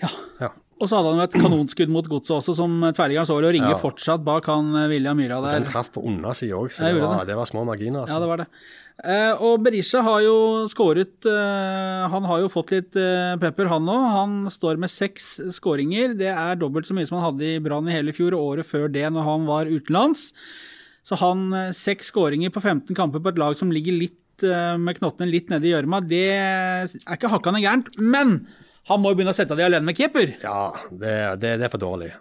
Ja. 0.00 0.10
Ja. 0.40 0.50
Og 0.80 0.88
så 0.88 0.96
hadde 0.96 1.10
han 1.12 1.18
jo 1.20 1.24
et 1.26 1.34
kanonskudd 1.36 1.90
mot 1.92 2.06
godset 2.08 2.38
også, 2.38 2.54
som 2.56 2.78
tverrliggeren 2.96 3.26
så 3.28 3.34
vel 3.36 3.50
og 3.50 3.52
ringer 3.52 3.74
Ja. 3.74 3.80
fortsatt 3.82 4.22
bak 4.24 4.46
han 4.48 4.70
eh, 4.80 4.86
William 4.88 5.18
Myhra 5.20 5.42
der. 5.44 5.58
Den 5.58 5.68
traff 5.68 5.90
på 5.92 6.00
undersida 6.08 6.56
òg, 6.56 6.70
så 6.72 6.88
det 6.88 7.02
var, 7.02 7.26
det 7.28 7.36
var 7.36 7.44
små 7.50 7.66
marginer. 7.68 8.06
Altså. 8.06 8.16
Ja, 8.16 8.20
det 8.24 8.30
var 8.30 8.40
det. 8.40 8.46
Eh, 9.04 9.42
og 9.44 9.60
Berisha 9.64 10.00
har 10.04 10.22
jo 10.24 10.34
skåret 10.68 11.24
eh, 11.28 12.08
Han 12.12 12.24
har 12.28 12.40
jo 12.42 12.48
fått 12.52 12.72
litt 12.72 12.96
eh, 12.96 13.36
pepper, 13.40 13.68
han 13.68 13.92
òg. 13.92 14.06
Han 14.16 14.34
står 14.52 14.80
med 14.80 14.92
seks 14.92 15.28
skåringer. 15.52 16.16
Det 16.16 16.32
er 16.32 16.56
dobbelt 16.60 16.88
så 16.88 16.96
mye 16.96 17.08
som 17.08 17.20
han 17.20 17.28
hadde 17.28 17.44
i 17.44 17.60
Brann 17.60 17.88
i 17.88 17.98
hele 17.98 18.16
fjor, 18.16 18.32
og 18.36 18.54
året 18.54 18.68
før 18.72 18.88
det 18.88 19.04
når 19.12 19.28
han 19.28 19.44
var 19.52 19.68
utenlands. 19.68 20.30
Så 21.10 21.18
han 21.18 21.48
eh, 21.58 21.72
seks 21.74 22.12
skåringer 22.12 22.52
på 22.54 22.62
15 22.62 22.94
kamper 22.94 23.22
på 23.22 23.32
et 23.32 23.38
lag 23.42 23.56
som 23.58 23.72
ligger 23.74 23.96
litt 23.98 24.44
eh, 24.46 24.76
med 24.78 25.00
knottene 25.00 25.26
litt 25.26 25.50
nede 25.50 25.66
i 25.66 25.72
gjørma, 25.72 25.98
det 26.06 26.26
er 26.30 27.16
ikke 27.16 27.32
hakkende 27.32 27.62
gærent. 27.64 27.90
Men 27.98 28.44
han 28.86 29.02
må 29.02 29.10
jo 29.10 29.18
begynne 29.18 29.34
å 29.34 29.38
sette 29.38 29.58
de 29.58 29.66
alene 29.66 29.88
med 29.88 29.98
keeper. 29.98 30.36
Ja, 30.44 30.70
det, 30.90 31.16
det, 31.42 31.56
det 31.58 31.66
er 31.66 31.72
for 31.72 31.82
dårlig. 31.82 32.12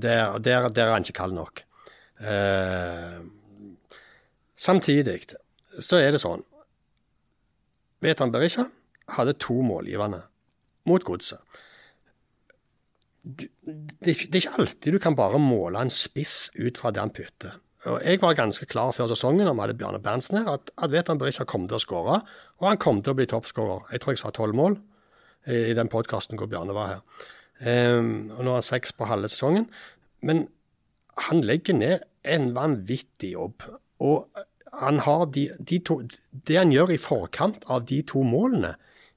Der, 0.00 0.36
der 0.44 0.84
er 0.84 0.92
han 0.92 1.04
ikke 1.04 1.16
kald 1.22 1.36
nok. 1.36 1.64
Eh, 2.20 3.16
samtidig 4.60 5.18
så 5.82 5.98
er 5.98 6.14
det 6.14 6.22
sånn 6.22 6.44
Vetan 8.04 8.30
Berisha 8.30 8.68
hadde 9.16 9.34
to 9.40 9.56
målgivende 9.64 10.20
mot 10.88 11.04
godset. 11.04 11.40
Det, 13.24 13.48
det 14.04 14.12
er 14.12 14.40
ikke 14.42 14.58
alltid 14.60 14.96
du 14.96 15.00
kan 15.00 15.16
bare 15.16 15.40
måle 15.40 15.80
en 15.80 15.92
spiss 15.92 16.50
ut 16.60 16.76
fra 16.76 16.92
det 16.92 17.00
han 17.00 17.12
putter. 17.16 17.56
Og 17.84 18.00
Jeg 18.04 18.20
var 18.22 18.36
ganske 18.38 18.66
klar 18.66 18.92
før 18.96 19.10
sesongen 19.12 19.48
om 19.50 19.60
hadde 19.60 19.76
Bjarne 19.76 20.00
Berntsen 20.00 20.38
her, 20.40 20.56
at, 20.56 20.70
at 20.80 20.92
ikke 20.94 21.18
Berisha 21.20 21.44
kom 21.44 21.66
til 21.68 21.76
å 21.76 21.82
skåre. 21.82 22.20
Og 22.60 22.68
han 22.68 22.80
kom 22.80 23.02
til 23.02 23.12
å 23.12 23.18
bli 23.18 23.26
toppskårer. 23.28 23.90
Jeg 23.92 24.00
tror 24.00 24.14
jeg 24.14 24.22
sa 24.22 24.32
tolv 24.32 24.56
mål 24.56 24.78
i, 25.46 25.70
i 25.70 25.76
den 25.76 25.90
podkasten 25.92 26.40
hvor 26.40 26.48
Bjarne 26.48 26.76
var 26.76 26.94
her. 26.94 27.02
Um, 27.60 28.32
og 28.34 28.40
nå 28.40 28.54
har 28.54 28.62
han 28.62 28.66
seks 28.66 28.96
på 28.96 29.08
halve 29.08 29.28
sesongen. 29.32 29.68
Men 30.24 30.46
han 31.28 31.44
legger 31.44 31.76
ned 31.76 32.08
en 32.24 32.50
vanvittig 32.56 33.34
jobb. 33.34 33.68
Og 34.00 34.44
han 34.80 35.02
har 35.04 35.26
de, 35.34 35.48
de 35.60 35.78
to, 35.84 36.00
det 36.48 36.58
han 36.58 36.72
gjør 36.72 36.94
i 36.94 37.00
forkant 37.00 37.68
av 37.70 37.84
de 37.90 38.00
to 38.08 38.24
målene, 38.26 38.74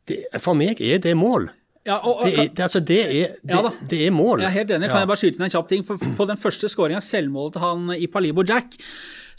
det, 0.07 0.21
for 0.39 0.55
meg 0.55 0.79
er 0.83 1.01
det 1.03 1.15
mål. 1.19 1.49
Ja, 1.87 1.97
og, 2.03 2.21
og, 2.21 2.25
Det 2.27 2.33
er, 2.35 2.49
det, 2.51 2.63
altså, 2.67 2.81
det 2.83 2.99
er, 3.05 3.35
det, 3.41 3.53
Ja 3.55 3.61
det 3.89 4.01
er 4.07 4.15
mål. 4.15 4.41
Jeg 4.43 4.51
er 4.51 4.57
helt 4.59 4.73
enig. 4.75 4.89
Kan 4.91 5.03
jeg 5.05 5.11
bare 5.13 5.21
skyte 5.23 5.39
inn 5.39 5.47
en 5.47 5.53
kjapp 5.53 5.69
ting? 5.71 5.85
For 5.87 6.01
på 6.19 6.27
den 6.29 6.39
første 6.41 6.69
skåringa, 6.71 6.99
selvmålet 7.03 7.55
til 7.57 7.63
han 7.63 7.93
i 7.95 8.09
Palibo 8.11 8.43
Jack, 8.47 8.75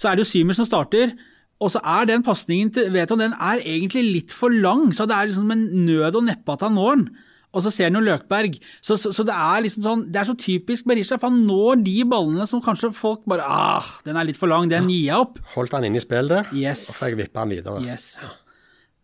så 0.00 0.10
er 0.10 0.16
det 0.18 0.24
jo 0.26 0.32
Symer 0.32 0.56
som 0.56 0.68
starter. 0.68 1.12
Og 1.58 1.72
så 1.74 1.80
er 1.82 2.06
den 2.06 2.22
pasningen 2.22 2.70
til 2.74 2.92
Veton 2.94 3.18
den 3.20 3.32
er 3.34 3.60
egentlig 3.66 4.04
litt 4.06 4.34
for 4.36 4.52
lang, 4.54 4.92
så 4.94 5.08
det 5.10 5.16
er 5.16 5.30
liksom 5.30 5.50
en 5.50 5.64
nød 5.88 6.14
og 6.20 6.28
neppe 6.28 6.54
at 6.54 6.62
han 6.62 6.76
når 6.78 7.00
den. 7.00 7.08
Og 7.56 7.64
så 7.64 7.72
ser 7.72 7.88
han 7.88 7.96
jo 7.96 8.02
Løkberg. 8.04 8.58
Så, 8.84 8.96
så, 9.00 9.10
så 9.16 9.24
det 9.26 9.34
er 9.34 9.62
liksom 9.64 9.84
sånn, 9.86 10.02
det 10.12 10.20
er 10.20 10.28
så 10.28 10.36
typisk 10.38 10.86
Berisha, 10.86 11.16
for 11.18 11.32
han 11.32 11.40
når 11.48 11.80
de 11.86 11.96
ballene 12.08 12.46
som 12.46 12.60
kanskje 12.62 12.92
folk 12.94 13.24
bare 13.28 13.46
ah, 13.48 13.88
den 14.06 14.20
er 14.20 14.28
litt 14.28 14.38
for 14.38 14.52
lang, 14.52 14.68
den 14.70 14.90
gir 14.92 15.08
jeg 15.08 15.24
opp. 15.24 15.40
Holdt 15.56 15.74
han 15.74 15.88
inne 15.88 15.98
i 15.98 16.04
spill 16.04 16.28
der, 16.30 16.52
Yes. 16.54 16.84
og 16.92 16.98
så 17.00 17.10
jeg 17.10 17.18
vippa 17.24 17.42
han 17.42 17.56
videre. 17.56 17.80
Yes. 17.82 18.10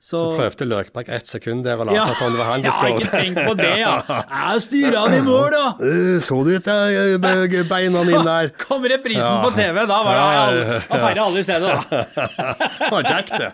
Så 0.05 0.19
prøvde 0.37 0.67
Løkberg 0.69 1.09
ett 1.17 1.25
sekund 1.31 1.63
der 1.65 1.81
og 1.81 1.89
ja, 1.89 2.03
late 2.05 2.17
som 2.19 2.35
det 2.35 2.41
var 2.43 2.49
han 2.51 2.65
jeg 2.67 2.75
skåret. 2.77 3.07
har 3.09 3.23
ikke 3.23 3.23
tenk 3.23 3.39
på 3.49 3.55
det, 3.57 3.71
ja. 3.81 3.93
Jeg 4.53 4.65
styrer 4.67 4.99
han 5.01 5.15
i 5.17 5.21
mål, 5.25 5.47
da. 5.55 5.63
Eh, 5.81 6.19
Så 6.21 6.41
du 6.45 6.51
ikke 6.53 7.63
beina 7.71 8.03
dine 8.05 8.21
der? 8.27 8.51
Så 8.59 8.67
kom 8.69 8.85
reprisen 8.93 9.25
Ja. 9.25 9.39
på 9.47 9.55
TV, 9.57 9.81
da 9.89 10.03
var 10.05 10.13
det 10.13 10.21
Ja, 10.21 10.29
ja, 10.29 10.45
alle- 10.45 11.01
færre 11.07 11.25
alle 11.25 11.41
i 11.41 11.47
stedet, 11.49 11.73
da. 11.73 12.07
Var 12.93 13.09
Jack, 13.09 13.33
det. 13.33 13.51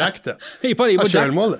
Jack, 0.00 0.22
det. 0.24 0.36
Jack. 0.64 1.06
Sjølmål. 1.12 1.58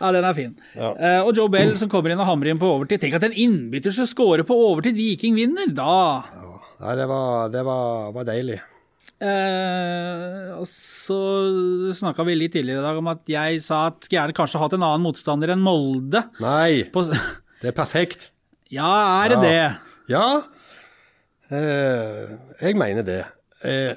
Ja, 0.00 0.10
den 0.16 0.24
er 0.24 0.32
fin. 0.34 0.56
Ja. 0.74 0.90
Uh, 0.96 1.20
og 1.28 1.36
Joe 1.36 1.48
Bell 1.52 1.76
som 1.78 1.88
kommer 1.92 2.10
inn 2.10 2.20
og 2.24 2.26
hamrer 2.26 2.50
inn 2.54 2.58
på 2.60 2.66
overtid. 2.78 3.04
Tenk 3.04 3.14
at 3.20 3.28
en 3.28 3.36
innbytter 3.36 3.92
som 3.94 4.08
scorer 4.08 4.42
på 4.48 4.56
overtid, 4.72 4.96
Viking 4.96 5.36
vinner! 5.36 5.68
Da 5.76 6.24
ja, 6.80 6.96
det 6.98 7.04
var, 7.08 7.48
det 7.52 7.62
var, 7.68 8.10
var 8.16 8.24
deilig. 8.32 8.58
Eh, 9.22 10.50
Og 10.58 10.66
så 10.70 11.18
snakka 11.98 12.24
vi 12.26 12.34
litt 12.38 12.52
tidligere 12.56 12.82
i 12.82 12.86
dag 12.88 12.98
om 13.00 13.10
at 13.12 13.22
jeg 13.30 13.60
sa 13.64 13.86
at 13.90 14.00
skulle 14.04 14.20
gjerne 14.22 14.36
kanskje 14.36 14.60
hatt 14.62 14.76
en 14.78 14.86
annen 14.86 15.04
motstander 15.04 15.52
enn 15.54 15.62
Molde. 15.64 16.24
Nei, 16.42 16.84
På, 16.94 17.04
det 17.62 17.70
er 17.70 17.76
perfekt. 17.76 18.30
ja, 18.72 18.90
er 19.24 19.34
det 19.34 19.38
Ja. 19.38 19.44
det? 19.44 19.92
Ja, 20.14 20.26
eh, 21.50 22.34
jeg 22.60 22.76
mener 22.76 23.02
det. 23.06 23.22
Eh, 23.64 23.94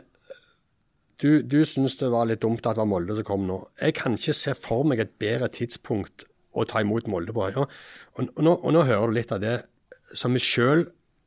du 1.22 1.42
du 1.42 1.64
syns 1.66 1.98
det 1.98 2.10
var 2.14 2.28
litt 2.30 2.42
dumt 2.46 2.62
at 2.66 2.76
det 2.78 2.84
var 2.84 2.90
Molde 2.92 3.16
som 3.18 3.26
kom 3.28 3.48
nå. 3.50 3.62
Jeg 3.82 3.96
kan 3.98 4.14
ikke 4.18 4.36
se 4.38 4.54
for 4.56 4.84
meg 4.88 5.00
et 5.04 5.16
bedre 5.20 5.50
tidspunkt 5.50 6.28
å 6.58 6.66
ta 6.70 6.82
imot 6.82 7.08
Molde 7.10 7.34
på. 7.36 7.48
Ja. 7.52 7.66
Og, 8.18 8.30
og, 8.36 8.44
nå, 8.46 8.54
og 8.64 8.74
nå 8.74 8.84
hører 8.88 9.08
du 9.12 9.18
litt 9.18 9.32
av 9.34 9.42
det 9.44 9.58
som 10.16 10.34
vi 10.34 10.40
sjøl 10.40 10.86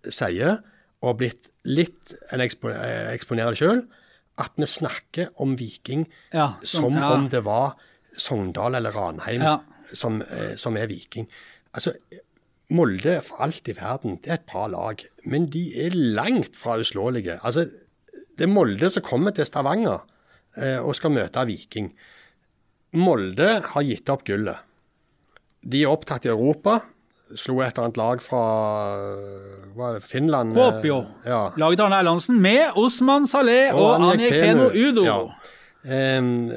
sier, 0.09 0.61
og 1.03 1.19
blitt 1.21 1.49
litt 1.65 2.15
en 2.33 2.43
ekspo, 2.45 2.71
eh, 2.73 3.11
eksponerer 3.15 3.55
det 3.57 3.61
sjøl, 3.63 3.83
at 4.41 4.57
vi 4.57 4.69
snakker 4.69 5.31
om 5.41 5.57
Viking 5.57 6.07
Ja, 6.33 6.55
som 6.63 6.85
som 6.85 6.99
ja. 7.01 7.13
om 7.13 7.29
det 7.29 7.45
var 7.45 7.77
Sogndal 8.17 8.75
eller 8.79 8.93
Ranheim 8.93 9.43
Ja. 9.43 9.59
som, 9.93 10.21
eh, 10.23 10.55
som 10.57 10.77
er 10.77 10.87
Viking. 10.87 11.29
Altså, 11.75 11.95
Molde 12.71 13.21
for 13.27 13.43
alt 13.43 13.67
i 13.69 13.73
verden, 13.75 14.21
det 14.23 14.31
er 14.31 14.35
et 14.39 14.47
bra 14.47 14.67
lag, 14.71 15.03
men 15.27 15.49
de 15.51 15.65
er 15.87 15.91
langt 15.91 16.55
fra 16.57 16.77
uslåelige. 16.79 17.41
Altså, 17.43 17.65
det 18.37 18.47
er 18.47 18.53
Molde 18.53 18.91
som 18.91 19.03
kommer 19.03 19.35
til 19.35 19.45
Stavanger 19.45 20.01
eh, 20.57 20.79
og 20.79 20.95
skal 20.95 21.11
møte 21.11 21.47
Viking. 21.47 21.91
Molde 22.93 23.61
har 23.73 23.83
gitt 23.87 24.09
opp 24.09 24.25
gullet. 24.25 24.59
De 25.63 25.83
er 25.83 25.91
opptatt 25.91 26.25
i 26.27 26.31
Europa. 26.33 26.81
Slo 27.39 27.61
et 27.63 27.73
eller 27.77 27.87
annet 27.87 27.99
lag 28.01 28.23
fra 28.25 28.41
hva 29.77 29.91
er 29.91 29.99
det, 29.99 30.05
Finland. 30.09 30.57
eh, 30.57 30.59
Kuopio. 30.59 31.01
Ja. 31.27 31.43
Laget 31.61 31.81
Arne 31.85 32.01
Erlandsen 32.03 32.41
med 32.43 32.77
Osman 32.81 33.27
Saleh 33.31 33.75
og, 33.75 34.01
Anjek 34.11 34.33
Peno 34.35 34.71
Udo. 34.75 35.05
Ja. 35.07 35.19
Em, 35.85 36.51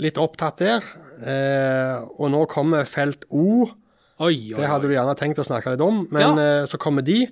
litt 0.00 0.18
opptatt 0.20 0.58
der. 0.64 0.84
Eh, 1.20 2.02
og 2.18 2.30
nå 2.32 2.44
kommer 2.50 2.88
felt 2.88 3.24
O. 3.30 3.68
Oi, 4.20 4.34
oi, 4.52 4.58
Det 4.58 4.68
hadde 4.68 4.88
du 4.88 4.92
gjerne 4.92 5.14
tenkt 5.16 5.38
å 5.40 5.46
snakke 5.46 5.72
litt 5.72 5.80
om, 5.84 6.02
men 6.12 6.38
eh, 6.42 6.64
så 6.68 6.76
kommer 6.80 7.04
de. 7.06 7.22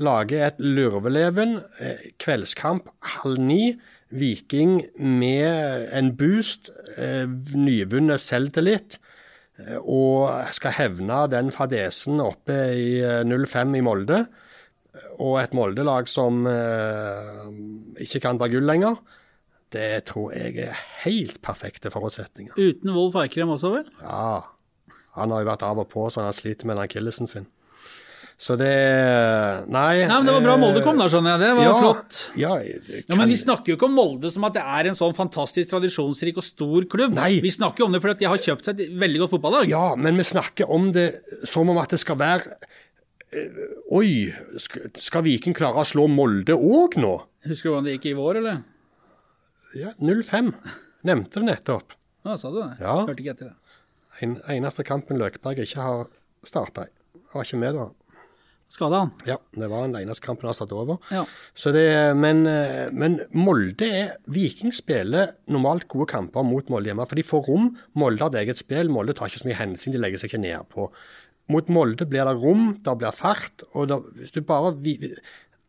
Lager 0.00 0.46
et 0.46 0.60
lurveleven. 0.62 1.58
Eh, 1.82 2.10
kveldskamp 2.22 2.88
halv 3.18 3.38
ni. 3.42 3.76
Viking 4.08 4.78
med 4.96 5.88
en 5.92 6.14
boost. 6.16 6.70
Eh, 6.96 7.26
nybunnet 7.52 8.22
selvtillit. 8.24 8.96
Eh, 9.64 9.78
Og 9.78 10.28
skal 10.56 10.76
hevne 10.78 11.22
den 11.32 11.52
fadesen 11.54 12.20
oppe 12.24 12.58
i 12.74 12.98
eh, 13.02 13.24
05 13.24 13.78
i 13.78 13.84
Molde. 13.84 14.24
Og 15.22 15.38
et 15.42 15.54
Molde-lag 15.54 16.08
som 16.10 16.46
eh, 16.50 17.48
ikke 18.02 18.22
kan 18.24 18.40
ta 18.40 18.48
gull 18.50 18.66
lenger. 18.66 18.98
Det 19.72 20.04
tror 20.08 20.32
jeg 20.32 20.56
er 20.64 20.78
helt 21.04 21.42
perfekte 21.44 21.92
forutsetninger. 21.92 22.56
Uten 22.56 22.94
Wolf 22.96 23.18
Eikrem 23.20 23.52
også, 23.52 23.74
vel? 23.74 23.90
Ja, 24.00 24.40
han 25.18 25.34
har 25.34 25.44
jo 25.44 25.50
vært 25.50 25.66
av 25.66 25.82
og 25.82 25.90
på, 25.92 26.06
så 26.08 26.24
han 26.24 26.36
sliter 26.36 26.68
med 26.68 26.78
den 26.78 26.86
akillesen 26.86 27.28
sin. 27.28 27.48
Så 28.38 28.54
det 28.54 28.70
Nei. 29.66 30.04
Nei, 30.06 30.06
men 30.06 30.26
Det 30.28 30.34
var 30.36 30.44
bra 30.44 30.54
Molde 30.60 30.82
kom, 30.84 30.98
da, 31.00 31.08
skjønner 31.10 31.34
jeg. 31.34 31.42
Det 31.42 31.54
var 31.58 31.66
ja, 31.66 31.74
flott. 31.82 32.18
Ja, 32.38 32.52
Ja, 32.62 33.16
Men 33.18 33.32
vi 33.32 33.38
snakker 33.40 33.72
jo 33.72 33.78
ikke 33.78 33.88
om 33.88 33.96
Molde 33.98 34.30
som 34.30 34.46
at 34.46 34.54
det 34.54 34.62
er 34.62 34.90
en 34.90 34.98
sånn 34.98 35.16
fantastisk 35.16 35.72
tradisjonsrik 35.72 36.38
og 36.38 36.46
stor 36.46 36.86
klubb. 36.90 37.16
Nei. 37.18 37.40
Vi 37.42 37.50
snakker 37.50 37.82
jo 37.82 37.88
om 37.88 37.96
det 37.96 38.00
fordi 38.04 38.22
de 38.22 38.30
har 38.30 38.38
kjøpt 38.44 38.68
seg 38.68 38.84
et 38.84 38.94
veldig 39.02 39.24
godt 39.24 39.34
fotballag. 39.34 39.72
Ja, 39.72 39.88
men 39.98 40.20
vi 40.22 40.28
snakker 40.30 40.70
om 40.70 40.92
det 40.94 41.08
som 41.42 41.70
om 41.74 41.82
at 41.82 41.90
det 41.90 41.98
skal 41.98 42.20
være 42.22 42.54
eh, 43.34 43.60
Oi, 43.98 44.30
skal, 44.62 45.26
Viking 45.26 45.56
klare 45.58 45.82
å 45.82 45.88
slå 45.88 46.06
Molde 46.06 46.54
òg 46.54 46.94
nå? 47.02 47.16
Husker 47.50 47.72
du 47.72 47.74
hvordan 47.74 47.90
det 47.90 47.98
gikk 47.98 48.12
i 48.12 48.18
vår, 48.20 48.38
eller? 48.44 48.62
Ja, 49.74 49.96
0-5. 49.98 50.54
Nevnte 51.10 51.42
det 51.42 51.50
nettopp. 51.50 51.98
Ja, 52.22 52.38
sa 52.38 52.54
du 52.54 52.62
det? 52.62 52.70
Ja. 52.78 53.00
Hørte 53.02 53.18
ikke 53.18 53.34
etter 53.34 53.50
det. 53.50 53.74
En, 54.22 54.38
eneste 54.50 54.86
kampen 54.86 55.18
Løkberg 55.18 55.58
ikke 55.66 55.82
har 55.82 56.06
starta 56.46 56.86
i. 56.86 56.92
Var 57.34 57.46
ikke 57.46 57.60
med 57.60 57.76
da. 57.78 57.90
Skada 58.68 58.98
han? 59.00 59.12
Ja, 59.24 59.38
det 59.56 59.68
var 59.72 59.86
den 59.86 59.96
eneste 59.96 60.26
kampen 60.26 60.48
han 60.50 60.56
satt 60.56 60.72
over. 60.76 60.98
Ja. 61.14 61.22
Så 61.56 61.72
det, 61.72 61.86
men, 62.20 62.44
eh, 62.46 62.90
men 62.92 63.16
Molde 63.32 63.88
er 63.88 64.10
Viking 64.28 64.74
spiller 64.76 65.32
normalt 65.48 65.86
gode 65.88 66.10
kamper 66.10 66.44
mot 66.44 66.68
Molde 66.68 66.90
hjemme, 66.90 67.06
for 67.08 67.16
de 67.16 67.24
får 67.24 67.46
rom. 67.48 67.70
Molde 67.96 68.26
har 68.26 68.34
et 68.34 68.42
eget 68.42 68.60
spill. 68.60 68.92
Molde 68.92 69.16
tar 69.16 69.32
ikke 69.32 69.40
så 69.40 69.48
mye 69.48 69.60
hensyn, 69.62 69.94
de 69.96 70.02
legger 70.02 70.20
seg 70.20 70.28
ikke 70.28 70.44
nedpå. 70.44 70.88
Mot 71.48 71.70
Molde 71.72 72.04
blir 72.08 72.28
det 72.28 72.34
rom, 72.36 72.74
det 72.84 72.96
blir 73.00 73.14
fart. 73.16 73.64
og 73.72 73.88
da, 73.88 74.02
hvis 74.20 74.36
du 74.36 74.42
bare... 74.44 74.74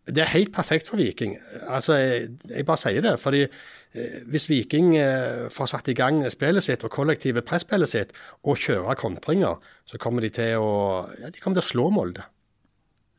Det 0.10 0.24
er 0.24 0.32
helt 0.34 0.52
perfekt 0.52 0.88
for 0.90 0.98
Viking. 0.98 1.36
Altså, 1.70 1.94
jeg, 2.02 2.32
jeg 2.50 2.66
bare 2.66 2.82
sier 2.82 3.04
det. 3.06 3.14
fordi 3.22 3.44
eh, 3.46 4.24
hvis 4.28 4.50
Viking 4.50 4.96
eh, 4.98 5.46
får 5.54 5.70
satt 5.72 5.88
i 5.88 5.96
gang 5.96 6.24
spillet 6.34 6.66
sitt 6.66 6.84
og 6.84 6.92
kollektive 6.92 7.46
presspillet 7.46 7.92
sitt, 7.92 8.12
og 8.44 8.58
kjører 8.58 8.98
kontringer, 9.00 9.62
så 9.86 10.02
kommer 10.02 10.26
de 10.26 10.34
til 10.34 10.58
å, 10.60 11.08
ja, 11.22 11.30
de 11.30 11.40
kommer 11.40 11.62
til 11.62 11.68
å 11.68 11.70
slå 11.70 11.88
Molde. 11.94 12.26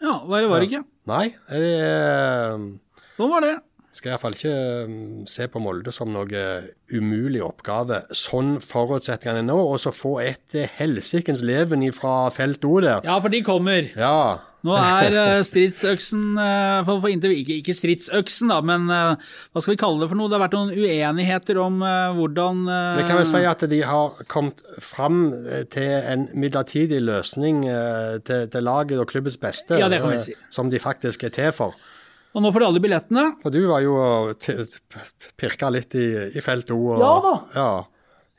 Ja, 0.01 0.21
verre 0.29 0.49
var 0.49 0.63
det 0.63 0.71
ikke. 0.71 0.85
Nei, 1.11 1.27
det 1.51 1.67
er 1.81 2.63
Sånn 3.21 3.29
var 3.35 3.45
det. 3.45 3.57
skal 3.93 4.15
iallfall 4.15 4.37
ikke 4.37 4.53
mm, 4.89 5.25
se 5.29 5.49
på 5.51 5.61
Molde 5.61 5.93
som 5.93 6.13
noe 6.15 6.45
umulig 6.95 7.43
oppgave, 7.45 8.05
sånn 8.17 8.55
forutsetningene 8.65 9.45
nå. 9.51 9.59
Og 9.73 9.81
så 9.83 9.93
få 9.93 10.15
et 10.25 10.57
eh, 10.57 10.71
helsikens 10.79 11.43
leven 11.45 11.85
fra 11.93 12.31
felt 12.33 12.65
O 12.65 12.79
der. 12.81 13.03
Ja, 13.05 13.19
for 13.21 13.29
de 13.35 13.43
kommer. 13.45 13.91
Ja. 13.99 14.39
Nå 14.67 14.75
er 14.77 15.15
eh, 15.17 15.39
stridsøksen 15.47 16.25
eh, 16.37 16.81
for, 16.85 17.01
for 17.01 17.09
inntil, 17.09 17.33
ikke, 17.33 17.57
ikke 17.63 17.75
stridsøksen, 17.79 18.51
da, 18.53 18.59
men 18.67 18.91
eh, 18.93 19.31
hva 19.55 19.63
skal 19.63 19.73
vi 19.73 19.81
kalle 19.81 20.03
det 20.03 20.11
for 20.11 20.21
noe? 20.21 20.29
Det 20.29 20.37
har 20.37 20.43
vært 20.45 20.57
noen 20.59 20.75
uenigheter 20.77 21.61
om 21.63 21.79
hvordan 22.19 22.61
Vi 22.69 23.07
kan 23.09 23.21
vel 23.21 23.29
si 23.31 23.41
at 23.49 23.65
de 23.73 23.81
har 23.89 24.21
kommet 24.31 24.61
fram 24.85 25.23
til 25.73 25.95
en 26.13 26.27
midlertidig 26.37 27.01
løsning 27.07 27.63
til, 28.27 28.45
til 28.53 28.67
laget 28.69 29.01
og 29.01 29.09
klubbens 29.11 29.41
beste, 29.41 29.81
Ja, 29.81 29.89
det 29.93 30.03
kan 30.05 30.13
vi 30.13 30.21
si. 30.29 30.37
som 30.53 30.69
de 30.73 30.83
faktisk 30.83 31.25
er 31.31 31.35
til 31.35 31.51
for. 31.57 31.79
Og 32.37 32.45
nå 32.45 32.53
får 32.55 32.63
de 32.63 32.67
alle 32.69 32.83
billettene. 32.85 33.25
For 33.43 33.51
du 33.51 33.65
var 33.67 33.81
jo 33.83 33.97
og 33.99 34.45
pirka 35.41 35.71
litt 35.73 35.97
i, 35.99 36.07
i 36.37 36.45
felt 36.45 36.69
O 36.77 36.79
og, 36.93 37.01
Ja 37.01 37.15
da. 37.25 37.33
Ja, 37.57 37.71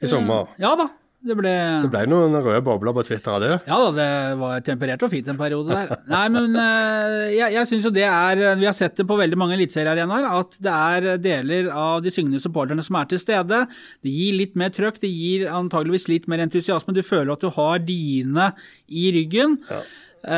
i 0.02 0.10
sommer. 0.10 0.54
Ja 0.62 0.76
da. 0.80 0.88
Det 1.22 1.36
ble 1.38 1.52
Det 1.84 1.90
ble 1.94 2.02
noen 2.10 2.34
røde 2.42 2.64
bobler 2.66 2.96
på 2.98 3.04
Twitter 3.06 3.36
av 3.36 3.44
det. 3.44 3.52
Ja 3.70 3.78
da, 3.78 3.90
det 3.94 4.38
var 4.42 4.64
temperert 4.66 5.04
og 5.06 5.12
fint 5.14 5.28
en 5.30 5.38
periode 5.38 5.70
der. 5.70 5.92
Nei, 6.16 6.24
men 6.34 6.58
eh, 6.58 7.30
jeg, 7.36 7.54
jeg 7.60 7.70
syns 7.70 7.86
jo 7.86 7.94
det 7.94 8.08
er 8.10 8.42
Vi 8.58 8.66
har 8.66 8.76
sett 8.78 8.98
det 8.98 9.06
på 9.10 9.20
veldig 9.20 9.38
mange 9.38 9.58
eliteseriearenaer, 9.60 10.30
at 10.42 10.58
det 10.58 10.76
er 10.76 11.10
deler 11.22 11.70
av 11.70 12.02
de 12.02 12.14
syngende 12.14 12.42
supporterne 12.42 12.86
som 12.86 12.98
er 12.98 13.12
til 13.12 13.22
stede. 13.22 13.64
Det 14.02 14.14
gir 14.14 14.40
litt 14.40 14.58
mer 14.58 14.74
trøkk, 14.74 14.98
det 15.04 15.14
gir 15.14 15.46
antageligvis 15.54 16.10
litt 16.10 16.26
mer 16.32 16.42
entusiasme. 16.48 16.96
Du 16.98 17.04
føler 17.06 17.36
at 17.36 17.46
du 17.46 17.52
har 17.54 17.84
dine 17.86 18.52
i 18.90 19.12
ryggen. 19.14 19.60
Eh, 19.70 19.94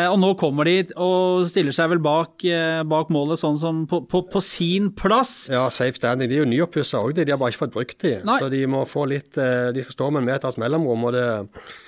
og 0.07 0.17
nå 0.21 0.29
kommer 0.39 0.63
de 0.69 0.75
og 0.95 1.43
stiller 1.51 1.75
seg 1.75 1.89
vel 1.91 1.99
bak, 2.03 2.43
eh, 2.47 2.81
bak 2.87 3.09
målet 3.11 3.41
sånn 3.41 3.57
som 3.59 3.81
på, 3.89 4.01
på, 4.07 4.21
på 4.31 4.41
sin 4.43 4.91
plass. 4.95 5.49
Ja, 5.51 5.65
safe 5.73 5.97
standing. 5.99 6.29
De 6.31 6.37
er 6.37 6.45
jo 6.45 6.49
nyoppussa 6.51 7.01
òg, 7.03 7.13
de. 7.17 7.25
De 7.27 7.33
har 7.35 7.41
bare 7.41 7.51
ikke 7.51 7.65
fått 7.65 7.73
brukt 7.75 7.97
de. 8.05 8.13
Nei. 8.23 8.37
Så 8.39 8.47
de 8.53 8.61
må 8.71 8.85
få 8.87 9.03
litt 9.11 9.35
eh, 9.37 9.71
De 9.75 9.83
skal 9.83 9.97
stå 9.97 10.11
med 10.15 10.23
en 10.23 10.29
meters 10.31 10.59
mellomrom, 10.61 11.03
og 11.09 11.17
det 11.17 11.25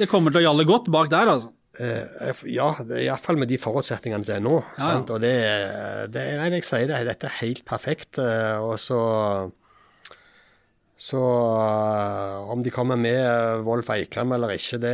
Det 0.02 0.10
kommer 0.12 0.36
til 0.36 0.44
å 0.44 0.48
gjalle 0.50 0.68
godt 0.68 0.92
bak 0.92 1.08
der, 1.14 1.32
altså. 1.38 1.54
eh, 1.80 2.44
Ja, 2.52 2.74
iallfall 3.00 3.40
med 3.40 3.48
de 3.52 3.58
forutsetningene 3.64 4.28
som 4.28 4.36
er 4.36 4.44
nå. 4.44 4.58
Ja, 4.60 4.76
ja. 4.76 4.86
Sant? 4.90 5.16
Og 5.16 5.22
det, 5.24 5.36
det 6.12 6.26
Nei, 6.42 6.50
jeg 6.60 6.68
sier 6.68 6.90
det, 6.92 7.00
dette 7.08 7.32
er 7.32 7.40
helt 7.42 7.64
perfekt. 7.68 8.20
eh, 8.20 8.58
Og 8.60 8.76
så 8.80 9.00
så 10.96 11.20
eh, 11.20 12.52
om 12.52 12.62
de 12.64 12.72
kommer 12.72 12.96
med 12.96 13.66
Wolf 13.68 13.90
Eikrem 13.92 14.32
eller 14.32 14.54
ikke, 14.56 14.78
det 14.80 14.94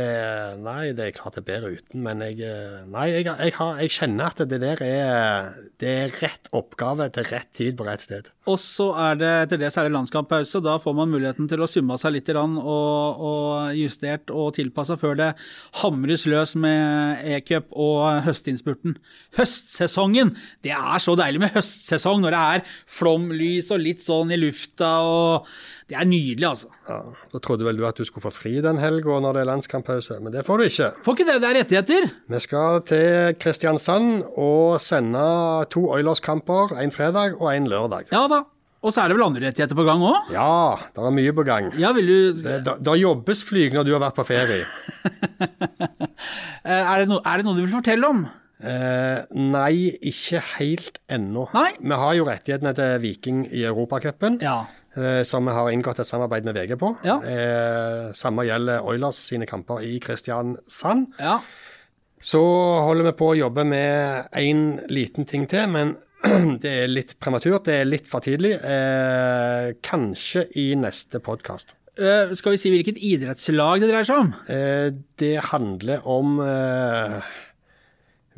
Nei, 0.58 0.90
det 0.98 1.04
er 1.04 1.14
klart 1.14 1.36
det 1.36 1.44
er 1.44 1.46
bedre 1.46 1.70
uten. 1.76 2.02
Men 2.02 2.24
jeg, 2.26 2.40
eh, 2.42 2.80
nei, 2.90 3.06
jeg, 3.12 3.28
jeg, 3.30 3.54
har, 3.54 3.78
jeg 3.78 3.92
kjenner 3.94 4.32
at 4.32 4.42
det 4.50 4.58
der 4.64 4.82
er, 4.82 5.52
det 5.78 5.92
er 6.00 6.16
rett 6.18 6.50
oppgave 6.50 7.06
til 7.14 7.28
rett 7.30 7.52
tid 7.54 7.78
på 7.78 7.86
rett 7.86 8.02
sted. 8.02 8.32
Og 8.50 8.58
så 8.58 8.88
er 8.98 9.20
det 9.20 9.30
etter 9.44 9.60
det 9.62 9.70
så 9.70 9.82
er 9.82 9.86
det 9.86 9.94
landskamppause. 9.94 10.62
Da 10.66 10.74
får 10.82 10.96
man 10.98 11.12
muligheten 11.12 11.46
til 11.50 11.62
å 11.62 11.68
summe 11.70 11.94
seg 12.02 12.16
litt 12.16 12.32
og, 12.32 12.58
og 12.66 13.78
justert 13.78 14.32
og 14.34 14.56
tilpassa 14.56 14.96
før 14.98 15.18
det 15.20 15.28
hamres 15.82 16.26
løs 16.26 16.56
med 16.58 17.22
e-cup 17.36 17.70
og 17.78 18.24
høstinnspurten. 18.26 18.96
Høstsesongen! 19.38 20.34
Det 20.66 20.74
er 20.74 20.98
så 21.02 21.14
deilig 21.18 21.44
med 21.44 21.54
høstsesong 21.54 22.24
når 22.24 22.34
det 22.34 22.42
er 22.56 22.66
flomlys 22.90 23.70
og 23.70 23.84
litt 23.86 24.02
sånn 24.02 24.34
i 24.34 24.40
lufta 24.40 24.92
og 25.06 25.52
Det 25.92 25.98
er 26.00 26.08
nydelig, 26.08 26.46
altså. 26.48 26.70
Ja, 26.88 27.00
Så 27.28 27.38
trodde 27.44 27.66
vel 27.68 27.76
du 27.76 27.84
at 27.84 27.98
du 28.00 28.04
skulle 28.08 28.24
få 28.24 28.32
fri 28.32 28.54
den 28.64 28.78
helga 28.80 29.18
når 29.20 29.36
det 29.36 29.42
er 29.42 29.48
landskamppause, 29.50 30.16
men 30.24 30.32
det 30.32 30.46
får 30.46 30.62
du 30.62 30.64
ikke. 30.70 30.88
Får 31.04 31.18
ikke 31.18 31.26
det, 31.28 31.34
det 31.42 31.50
er 31.50 31.58
rettigheter? 31.60 32.06
Vi 32.32 32.40
skal 32.40 32.80
til 32.88 33.36
Kristiansand 33.42 34.24
og 34.40 34.80
sende 34.80 35.26
to 35.74 35.84
Oilers-kamper, 35.92 36.72
en 36.80 36.94
fredag 36.94 37.36
og 37.36 37.52
en 37.52 37.68
lørdag. 37.68 38.08
Ja 38.14 38.24
da. 38.32 38.40
Og 38.82 38.90
så 38.90 39.04
er 39.04 39.12
det 39.12 39.14
vel 39.20 39.22
andre 39.28 39.44
rettigheter 39.46 39.76
på 39.78 39.84
gang 39.86 40.00
òg? 40.02 40.32
Ja, 40.34 40.74
det 40.96 41.04
er 41.06 41.12
mye 41.14 41.32
på 41.36 41.44
gang. 41.46 41.68
Ja, 41.78 41.92
vil 41.94 42.08
du 42.08 42.40
Det, 42.42 42.56
det 42.82 42.96
jobbes 42.98 43.44
flyg 43.46 43.76
når 43.76 43.86
du 43.86 43.92
har 43.94 44.02
vært 44.08 44.16
på 44.18 44.24
ferie. 44.32 44.64
Eh, 46.62 46.78
er 46.78 47.00
det, 47.02 47.08
no, 47.10 47.16
er 47.26 47.40
det 47.40 47.44
noe 47.46 47.56
du 47.58 47.64
vil 47.64 47.72
fortelle 47.74 48.06
om? 48.06 48.20
Eh, 48.62 49.24
nei, 49.34 49.88
ikke 50.06 50.38
helt 50.60 51.00
ennå. 51.10 51.48
Nei. 51.56 51.72
Vi 51.82 51.96
har 51.98 52.12
jo 52.14 52.26
rettighetene 52.28 52.70
til 52.78 53.00
Viking 53.02 53.40
i 53.50 53.64
Europacupen, 53.66 54.36
Ja. 54.44 54.60
Eh, 54.96 55.22
som 55.28 55.46
vi 55.48 55.54
har 55.56 55.70
inngått 55.72 56.00
et 56.02 56.08
samarbeid 56.08 56.44
med 56.48 56.54
VG 56.58 56.76
på. 56.80 56.94
Ja. 57.06 57.18
Eh, 57.24 58.12
samme 58.18 58.46
gjelder 58.48 58.84
Oilers 58.88 59.20
sine 59.26 59.46
kamper 59.46 59.82
i 59.86 59.98
Kristiansand. 60.02 61.12
ja. 61.20 61.40
Så 62.22 62.38
holder 62.86 63.08
vi 63.08 63.12
på 63.18 63.32
å 63.32 63.34
jobbe 63.34 63.64
med 63.66 64.28
én 64.38 64.60
liten 64.94 65.26
ting 65.26 65.42
til, 65.50 65.64
men 65.66 65.96
det 66.62 66.70
er 66.84 66.86
litt 66.86 67.16
prematurt. 67.18 67.64
Det 67.66 67.80
er 67.80 67.88
litt 67.88 68.06
for 68.06 68.22
tidlig. 68.22 68.52
Eh, 68.62 69.72
kanskje 69.82 70.44
i 70.62 70.68
neste 70.78 71.18
podkast. 71.18 71.74
Eh, 71.98 72.30
skal 72.38 72.54
vi 72.54 72.60
si 72.62 72.70
hvilket 72.70 73.00
idrettslag 73.02 73.82
det 73.82 73.88
dreier 73.90 74.06
seg 74.06 74.20
om? 74.22 74.30
Eh, 74.46 74.94
det 75.18 75.34
handler 75.50 76.06
om 76.08 76.38
eh, 76.46 77.18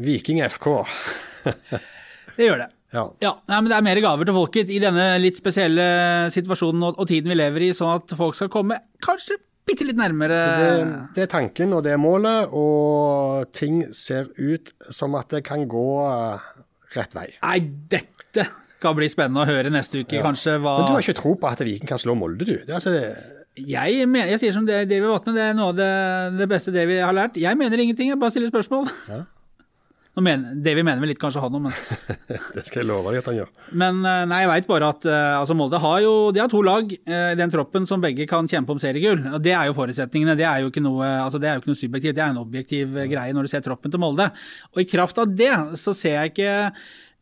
Viking 0.00 0.40
FK. 0.48 0.70
Det 2.34 2.48
gjør 2.48 2.64
det. 2.64 2.70
Ja. 2.94 3.08
Ja, 3.24 3.32
nei, 3.50 3.58
men 3.58 3.72
Det 3.72 3.78
er 3.78 3.86
mer 3.88 4.00
gaver 4.04 4.28
til 4.28 4.36
folket 4.36 4.70
i 4.70 4.78
denne 4.82 5.08
litt 5.22 5.38
spesielle 5.40 5.86
situasjonen 6.34 6.86
og, 6.86 7.00
og 7.02 7.10
tiden 7.10 7.32
vi 7.32 7.38
lever 7.40 7.66
i, 7.66 7.72
sånn 7.76 7.96
at 7.96 8.14
folk 8.18 8.38
skal 8.38 8.52
komme 8.52 8.78
kanskje 9.04 9.40
bitte 9.64 9.86
litt 9.88 9.98
nærmere 9.98 10.38
Det, 10.60 10.72
det 11.16 11.24
er 11.24 11.30
tanken 11.32 11.72
og 11.74 11.84
det 11.86 11.94
er 11.96 12.00
målet, 12.00 12.52
og 12.52 13.48
ting 13.56 13.82
ser 13.96 14.28
ut 14.38 14.74
som 14.94 15.16
at 15.18 15.32
det 15.32 15.42
kan 15.46 15.64
gå 15.70 15.86
eh, 16.04 16.50
rett 16.98 17.16
vei. 17.16 17.28
Nei, 17.42 17.58
dette 17.90 18.46
skal 18.74 18.96
bli 18.98 19.08
spennende 19.08 19.44
å 19.44 19.48
høre 19.48 19.72
neste 19.72 20.02
uke, 20.04 20.20
kanskje. 20.22 20.58
hva... 20.60 20.78
Men 20.78 20.90
du 20.90 20.98
har 20.98 21.06
ikke 21.06 21.16
tro 21.22 21.34
på 21.40 21.48
at 21.50 21.64
Viken 21.64 21.88
kan 21.88 22.00
slå 22.00 22.16
Molde, 22.18 22.44
du? 22.44 22.58
Det, 22.60 22.74
altså, 22.76 22.92
det, 22.92 23.06
Jeg, 23.56 24.04
mener, 24.04 24.34
jeg 24.34 24.42
sier 24.44 24.54
som 24.56 24.66
det, 24.68 24.84
Davy 24.90 25.08
Vatne, 25.08 25.34
det 25.36 25.46
er 25.48 25.56
noe 25.56 25.72
av 25.72 25.78
det, 25.78 25.92
det 26.42 26.50
beste 26.50 26.74
vi 26.74 27.00
har 27.00 27.16
lært. 27.16 27.40
Jeg 27.40 27.58
mener 27.58 27.80
ingenting, 27.80 28.12
jeg 28.12 28.20
bare 28.20 28.34
stiller 28.34 28.52
spørsmål. 28.52 28.92
Nå 29.08 29.24
mener, 30.22 30.54
Davy 30.62 30.82
mener 30.86 31.02
vel 31.02 31.10
litt 31.10 31.18
kanskje 31.18 31.42
han 31.42 31.56
òg, 31.58 31.64
men 31.64 31.72
det 32.54 32.62
skal 32.68 32.82
jeg 32.82 32.86
love 32.86 33.10
deg 33.10 33.22
at 33.22 33.30
han 33.30 33.38
gjør. 33.40 33.52
Men 33.82 34.00
eh, 34.06 34.20
nei, 34.30 34.40
jeg 34.44 34.50
veit 34.52 34.68
bare 34.68 34.90
at 34.94 35.08
eh, 35.10 35.30
altså 35.40 35.56
Molde 35.58 35.80
har 35.82 36.02
jo 36.04 36.12
de 36.34 36.42
har 36.42 36.50
to 36.52 36.60
lag 36.62 36.92
eh, 36.94 37.30
i 37.32 37.38
den 37.40 37.50
troppen 37.50 37.88
som 37.90 38.02
begge 38.04 38.28
kan 38.30 38.46
kjempe 38.50 38.76
om 38.76 38.82
seriegull. 38.82 39.24
og 39.32 39.40
Det 39.42 39.54
er 39.56 39.70
jo 39.70 39.78
forutsetningene. 39.78 40.36
Det 40.38 40.46
er 40.46 40.62
jo 40.62 40.70
ikke 40.70 40.84
noe, 40.84 41.08
altså 41.24 41.42
det 41.42 41.50
er 41.50 41.56
jo 41.56 41.64
ikke 41.64 41.72
noe 41.72 41.82
subjektivt, 41.82 42.18
det 42.18 42.26
er 42.26 42.34
en 42.34 42.44
objektiv 42.44 42.94
greie 43.10 43.34
når 43.34 43.48
du 43.48 43.54
ser 43.54 43.66
troppen 43.66 43.94
til 43.94 44.02
Molde. 44.02 44.30
Og 44.76 44.84
i 44.84 44.88
kraft 44.90 45.18
av 45.18 45.34
det 45.34 45.54
så 45.80 45.96
ser 45.96 46.20
jeg 46.20 46.34
ikke 46.34 46.54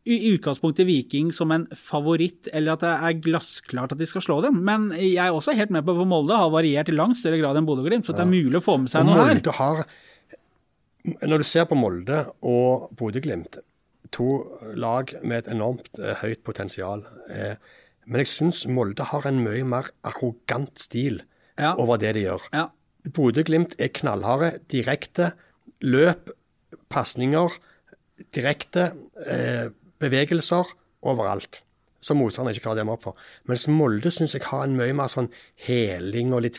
i 0.03 0.33
utgangspunktet 0.33 0.87
Viking 0.87 1.31
som 1.35 1.53
en 1.55 1.65
favoritt, 1.79 2.49
eller 2.53 2.75
at 2.75 2.83
det 2.83 2.93
er 2.93 3.19
glassklart 3.23 3.95
at 3.95 4.01
de 4.01 4.09
skal 4.11 4.25
slå 4.25 4.41
dem. 4.43 4.59
Men 4.67 4.91
jeg 4.99 5.21
er 5.23 5.33
også 5.33 5.55
helt 5.57 5.73
med 5.73 5.87
på 5.87 5.95
at 5.95 6.09
Molde 6.11 6.39
har 6.39 6.51
variert 6.53 6.91
i 6.91 6.97
langt 6.97 7.21
større 7.21 7.39
grad 7.41 7.57
enn 7.57 7.69
Bodø-Glimt, 7.69 8.09
så 8.09 8.17
det 8.17 8.27
er 8.27 8.33
mulig 8.33 8.59
å 8.59 8.65
få 8.65 8.81
med 8.83 8.91
seg 8.93 9.07
noe 9.07 9.21
her. 9.21 9.37
Molde 9.39 9.55
har 9.61 9.85
Når 11.05 11.43
du 11.43 11.45
ser 11.49 11.65
på 11.67 11.75
Molde 11.79 12.25
og 12.47 12.91
Bodø-Glimt, 12.99 13.59
to 14.15 14.27
lag 14.79 15.11
med 15.25 15.39
et 15.43 15.49
enormt 15.55 15.99
eh, 15.99 16.15
høyt 16.21 16.43
potensial. 16.47 17.03
Eh, 17.33 17.57
men 18.07 18.23
jeg 18.23 18.31
syns 18.31 18.67
Molde 18.71 19.07
har 19.11 19.27
en 19.27 19.41
mye 19.43 19.65
mer 19.67 19.89
arrogant 20.07 20.79
stil 20.79 21.23
Ja. 21.59 21.75
over 21.77 21.99
det 21.99 22.15
de 22.17 22.27
gjør. 22.27 22.47
Ja. 22.55 22.67
Bodø-Glimt 23.13 23.75
er 23.83 23.89
knallharde, 23.89 24.61
direkte. 24.71 25.33
Løp, 25.83 26.31
pasninger. 26.93 27.51
direkte 28.35 28.93
eh, 29.27 29.71
bevegelser 29.99 30.69
overalt. 31.03 31.63
Som 32.03 32.19
motstanderen 32.19 32.55
ikke 32.55 32.65
klarer 32.69 32.79
å 32.79 32.83
demme 32.83 32.95
opp 32.97 33.03
for. 33.09 33.19
Mens 33.51 33.67
Molde 33.71 34.11
syns 34.15 34.35
jeg 34.37 34.45
har 34.51 34.65
en 34.67 34.77
mye 34.79 34.95
mer 34.95 35.11
sånn 35.11 35.31
heling 35.67 36.33
og 36.35 36.43
litt 36.47 36.59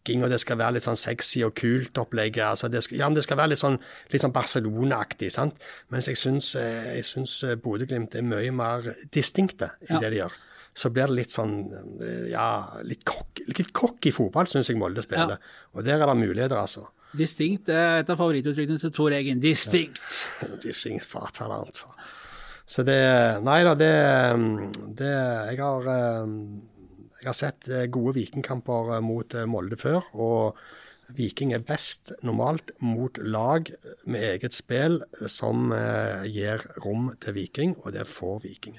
flikking, 0.00 0.24
og 0.24 0.30
det 0.30 0.40
skal 0.40 0.58
være 0.58 0.74
litt 0.78 0.84
sånn 0.84 0.96
sexy 0.98 1.42
og 1.44 1.54
kult 1.54 1.98
opplegg. 1.98 2.38
Altså 2.38 2.68
det 2.70 2.82
skal, 2.82 2.98
ja, 2.98 3.08
det 3.10 3.22
skal 3.24 3.36
være 3.38 3.50
litt 3.52 3.58
sånn, 3.60 3.78
litt 4.12 4.22
sånn 4.22 4.32
Barcelona-aktig. 4.32 5.30
sant? 5.32 5.54
Mens 5.90 6.06
jeg 6.08 6.16
syns, 6.16 6.54
eh, 6.56 6.96
jeg 6.96 7.04
syns 7.04 7.42
eh, 7.44 7.56
Bodø-Glimt 7.56 8.14
er 8.14 8.22
mye 8.22 8.50
mer 8.52 8.82
distinkte 9.12 9.72
i 9.82 9.92
Ja. 9.92 9.98
det 10.00 10.10
de 10.10 10.16
gjør. 10.22 10.32
Så 10.74 10.90
blir 10.90 11.06
det 11.08 11.16
litt 11.16 11.30
sånn 11.30 12.00
eh, 12.00 12.30
ja, 12.30 12.80
litt 12.82 13.04
kokk, 13.04 13.40
litt 13.58 13.72
kokk 13.72 14.06
i 14.06 14.12
fotball, 14.12 14.46
syns 14.46 14.68
jeg 14.68 14.78
Molde 14.78 15.02
spiller. 15.02 15.38
Og 15.74 15.84
der 15.84 16.00
er 16.00 16.06
det 16.06 16.16
muligheter, 16.16 16.56
altså. 16.56 16.86
Distinkt 17.12 17.68
er 17.68 18.00
et 18.00 18.10
av 18.10 18.16
favorittuttrykkene 18.16 18.78
til 18.80 18.92
Tor 18.92 19.10
Eggen. 19.10 19.40
Distinkt. 19.40 20.30
Distinkt 20.62 21.04
fatal, 21.04 21.50
altså. 21.66 21.86
Så 22.70 22.84
det 22.86 23.42
Nei 23.42 23.64
da, 23.66 23.74
det, 23.74 23.90
det 24.94 25.08
Jeg 25.10 25.58
har 25.58 25.88
jeg 27.20 27.28
har 27.28 27.36
sett 27.36 27.68
eh, 27.68 27.88
gode 27.92 28.14
vikingkamper 28.16 28.94
eh, 28.96 29.02
mot 29.04 29.34
eh, 29.36 29.48
Molde 29.48 29.76
før, 29.80 30.06
og 30.16 30.60
Viking 31.10 31.52
er 31.52 31.64
best 31.66 32.12
normalt 32.24 32.70
mot 32.86 33.18
lag 33.18 33.66
med 34.06 34.26
eget 34.28 34.54
spill 34.54 35.00
som 35.26 35.72
gir 36.22 36.62
rom 36.84 37.08
til 37.18 37.34
Viking, 37.34 37.72
og 37.82 37.96
det 37.96 38.04
får 38.06 38.36
Viking. 38.44 38.76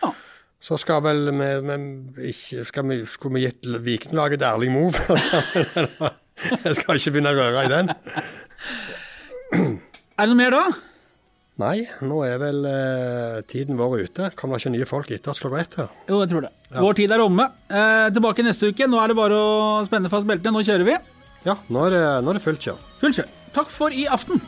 Ja. 0.00 0.10
Så 0.58 0.80
skal 0.82 1.04
vel 1.06 1.30
vi, 1.30 1.76
vi 2.16 2.32
skal 2.34 2.88
vi, 2.90 2.96
Skulle 3.06 3.38
vi 3.38 3.44
gitt 3.44 3.68
Vikinglaget 3.86 4.42
et 4.42 4.48
ærlig 4.48 4.72
move? 4.74 4.98
Jeg 6.66 6.74
skal 6.80 6.98
ikke 6.98 7.14
begynne 7.14 7.36
å 7.36 7.38
røre 7.38 7.62
i 7.62 7.70
den. 7.70 7.94
Er 9.54 10.26
det 10.26 10.32
noe 10.32 10.40
mer 10.42 10.58
da? 10.58 10.64
Nei, 11.62 11.84
nå 12.02 12.16
er 12.26 12.40
vel 12.42 12.64
eh, 12.66 13.36
tiden 13.46 13.78
vår 13.78 14.08
ute. 14.08 14.30
Kommer 14.34 14.58
det 14.58 14.64
ikke 14.64 14.72
nye 14.74 14.88
folk 14.90 15.12
etter 15.14 15.30
oss 15.30 15.42
klokka 15.42 15.60
ett? 15.62 15.76
Jo, 16.10 16.18
jeg 16.24 16.32
tror 16.32 16.46
det. 16.48 16.50
Vår 16.82 16.96
tid 16.98 17.14
er 17.14 17.22
omme. 17.22 17.46
Eh, 17.70 18.08
tilbake 18.16 18.42
neste 18.42 18.72
uke. 18.74 18.88
Nå 18.90 18.98
er 18.98 19.12
det 19.12 19.18
bare 19.20 19.38
å 19.38 19.52
spenne 19.86 20.10
fast 20.10 20.26
beltene. 20.26 20.50
Nå 20.56 20.64
kjører 20.66 20.88
vi. 20.88 20.96
Ja, 21.46 21.54
nå 21.70 21.86
er 21.86 21.94
det, 21.94 22.02
nå 22.26 22.32
er 22.32 22.40
det 22.40 22.42
fullt 22.42 22.66
kjør. 22.66 22.82
Fullt 22.98 23.20
kjør. 23.20 23.30
Takk 23.54 23.70
for 23.70 23.94
i 23.94 24.08
aften. 24.10 24.42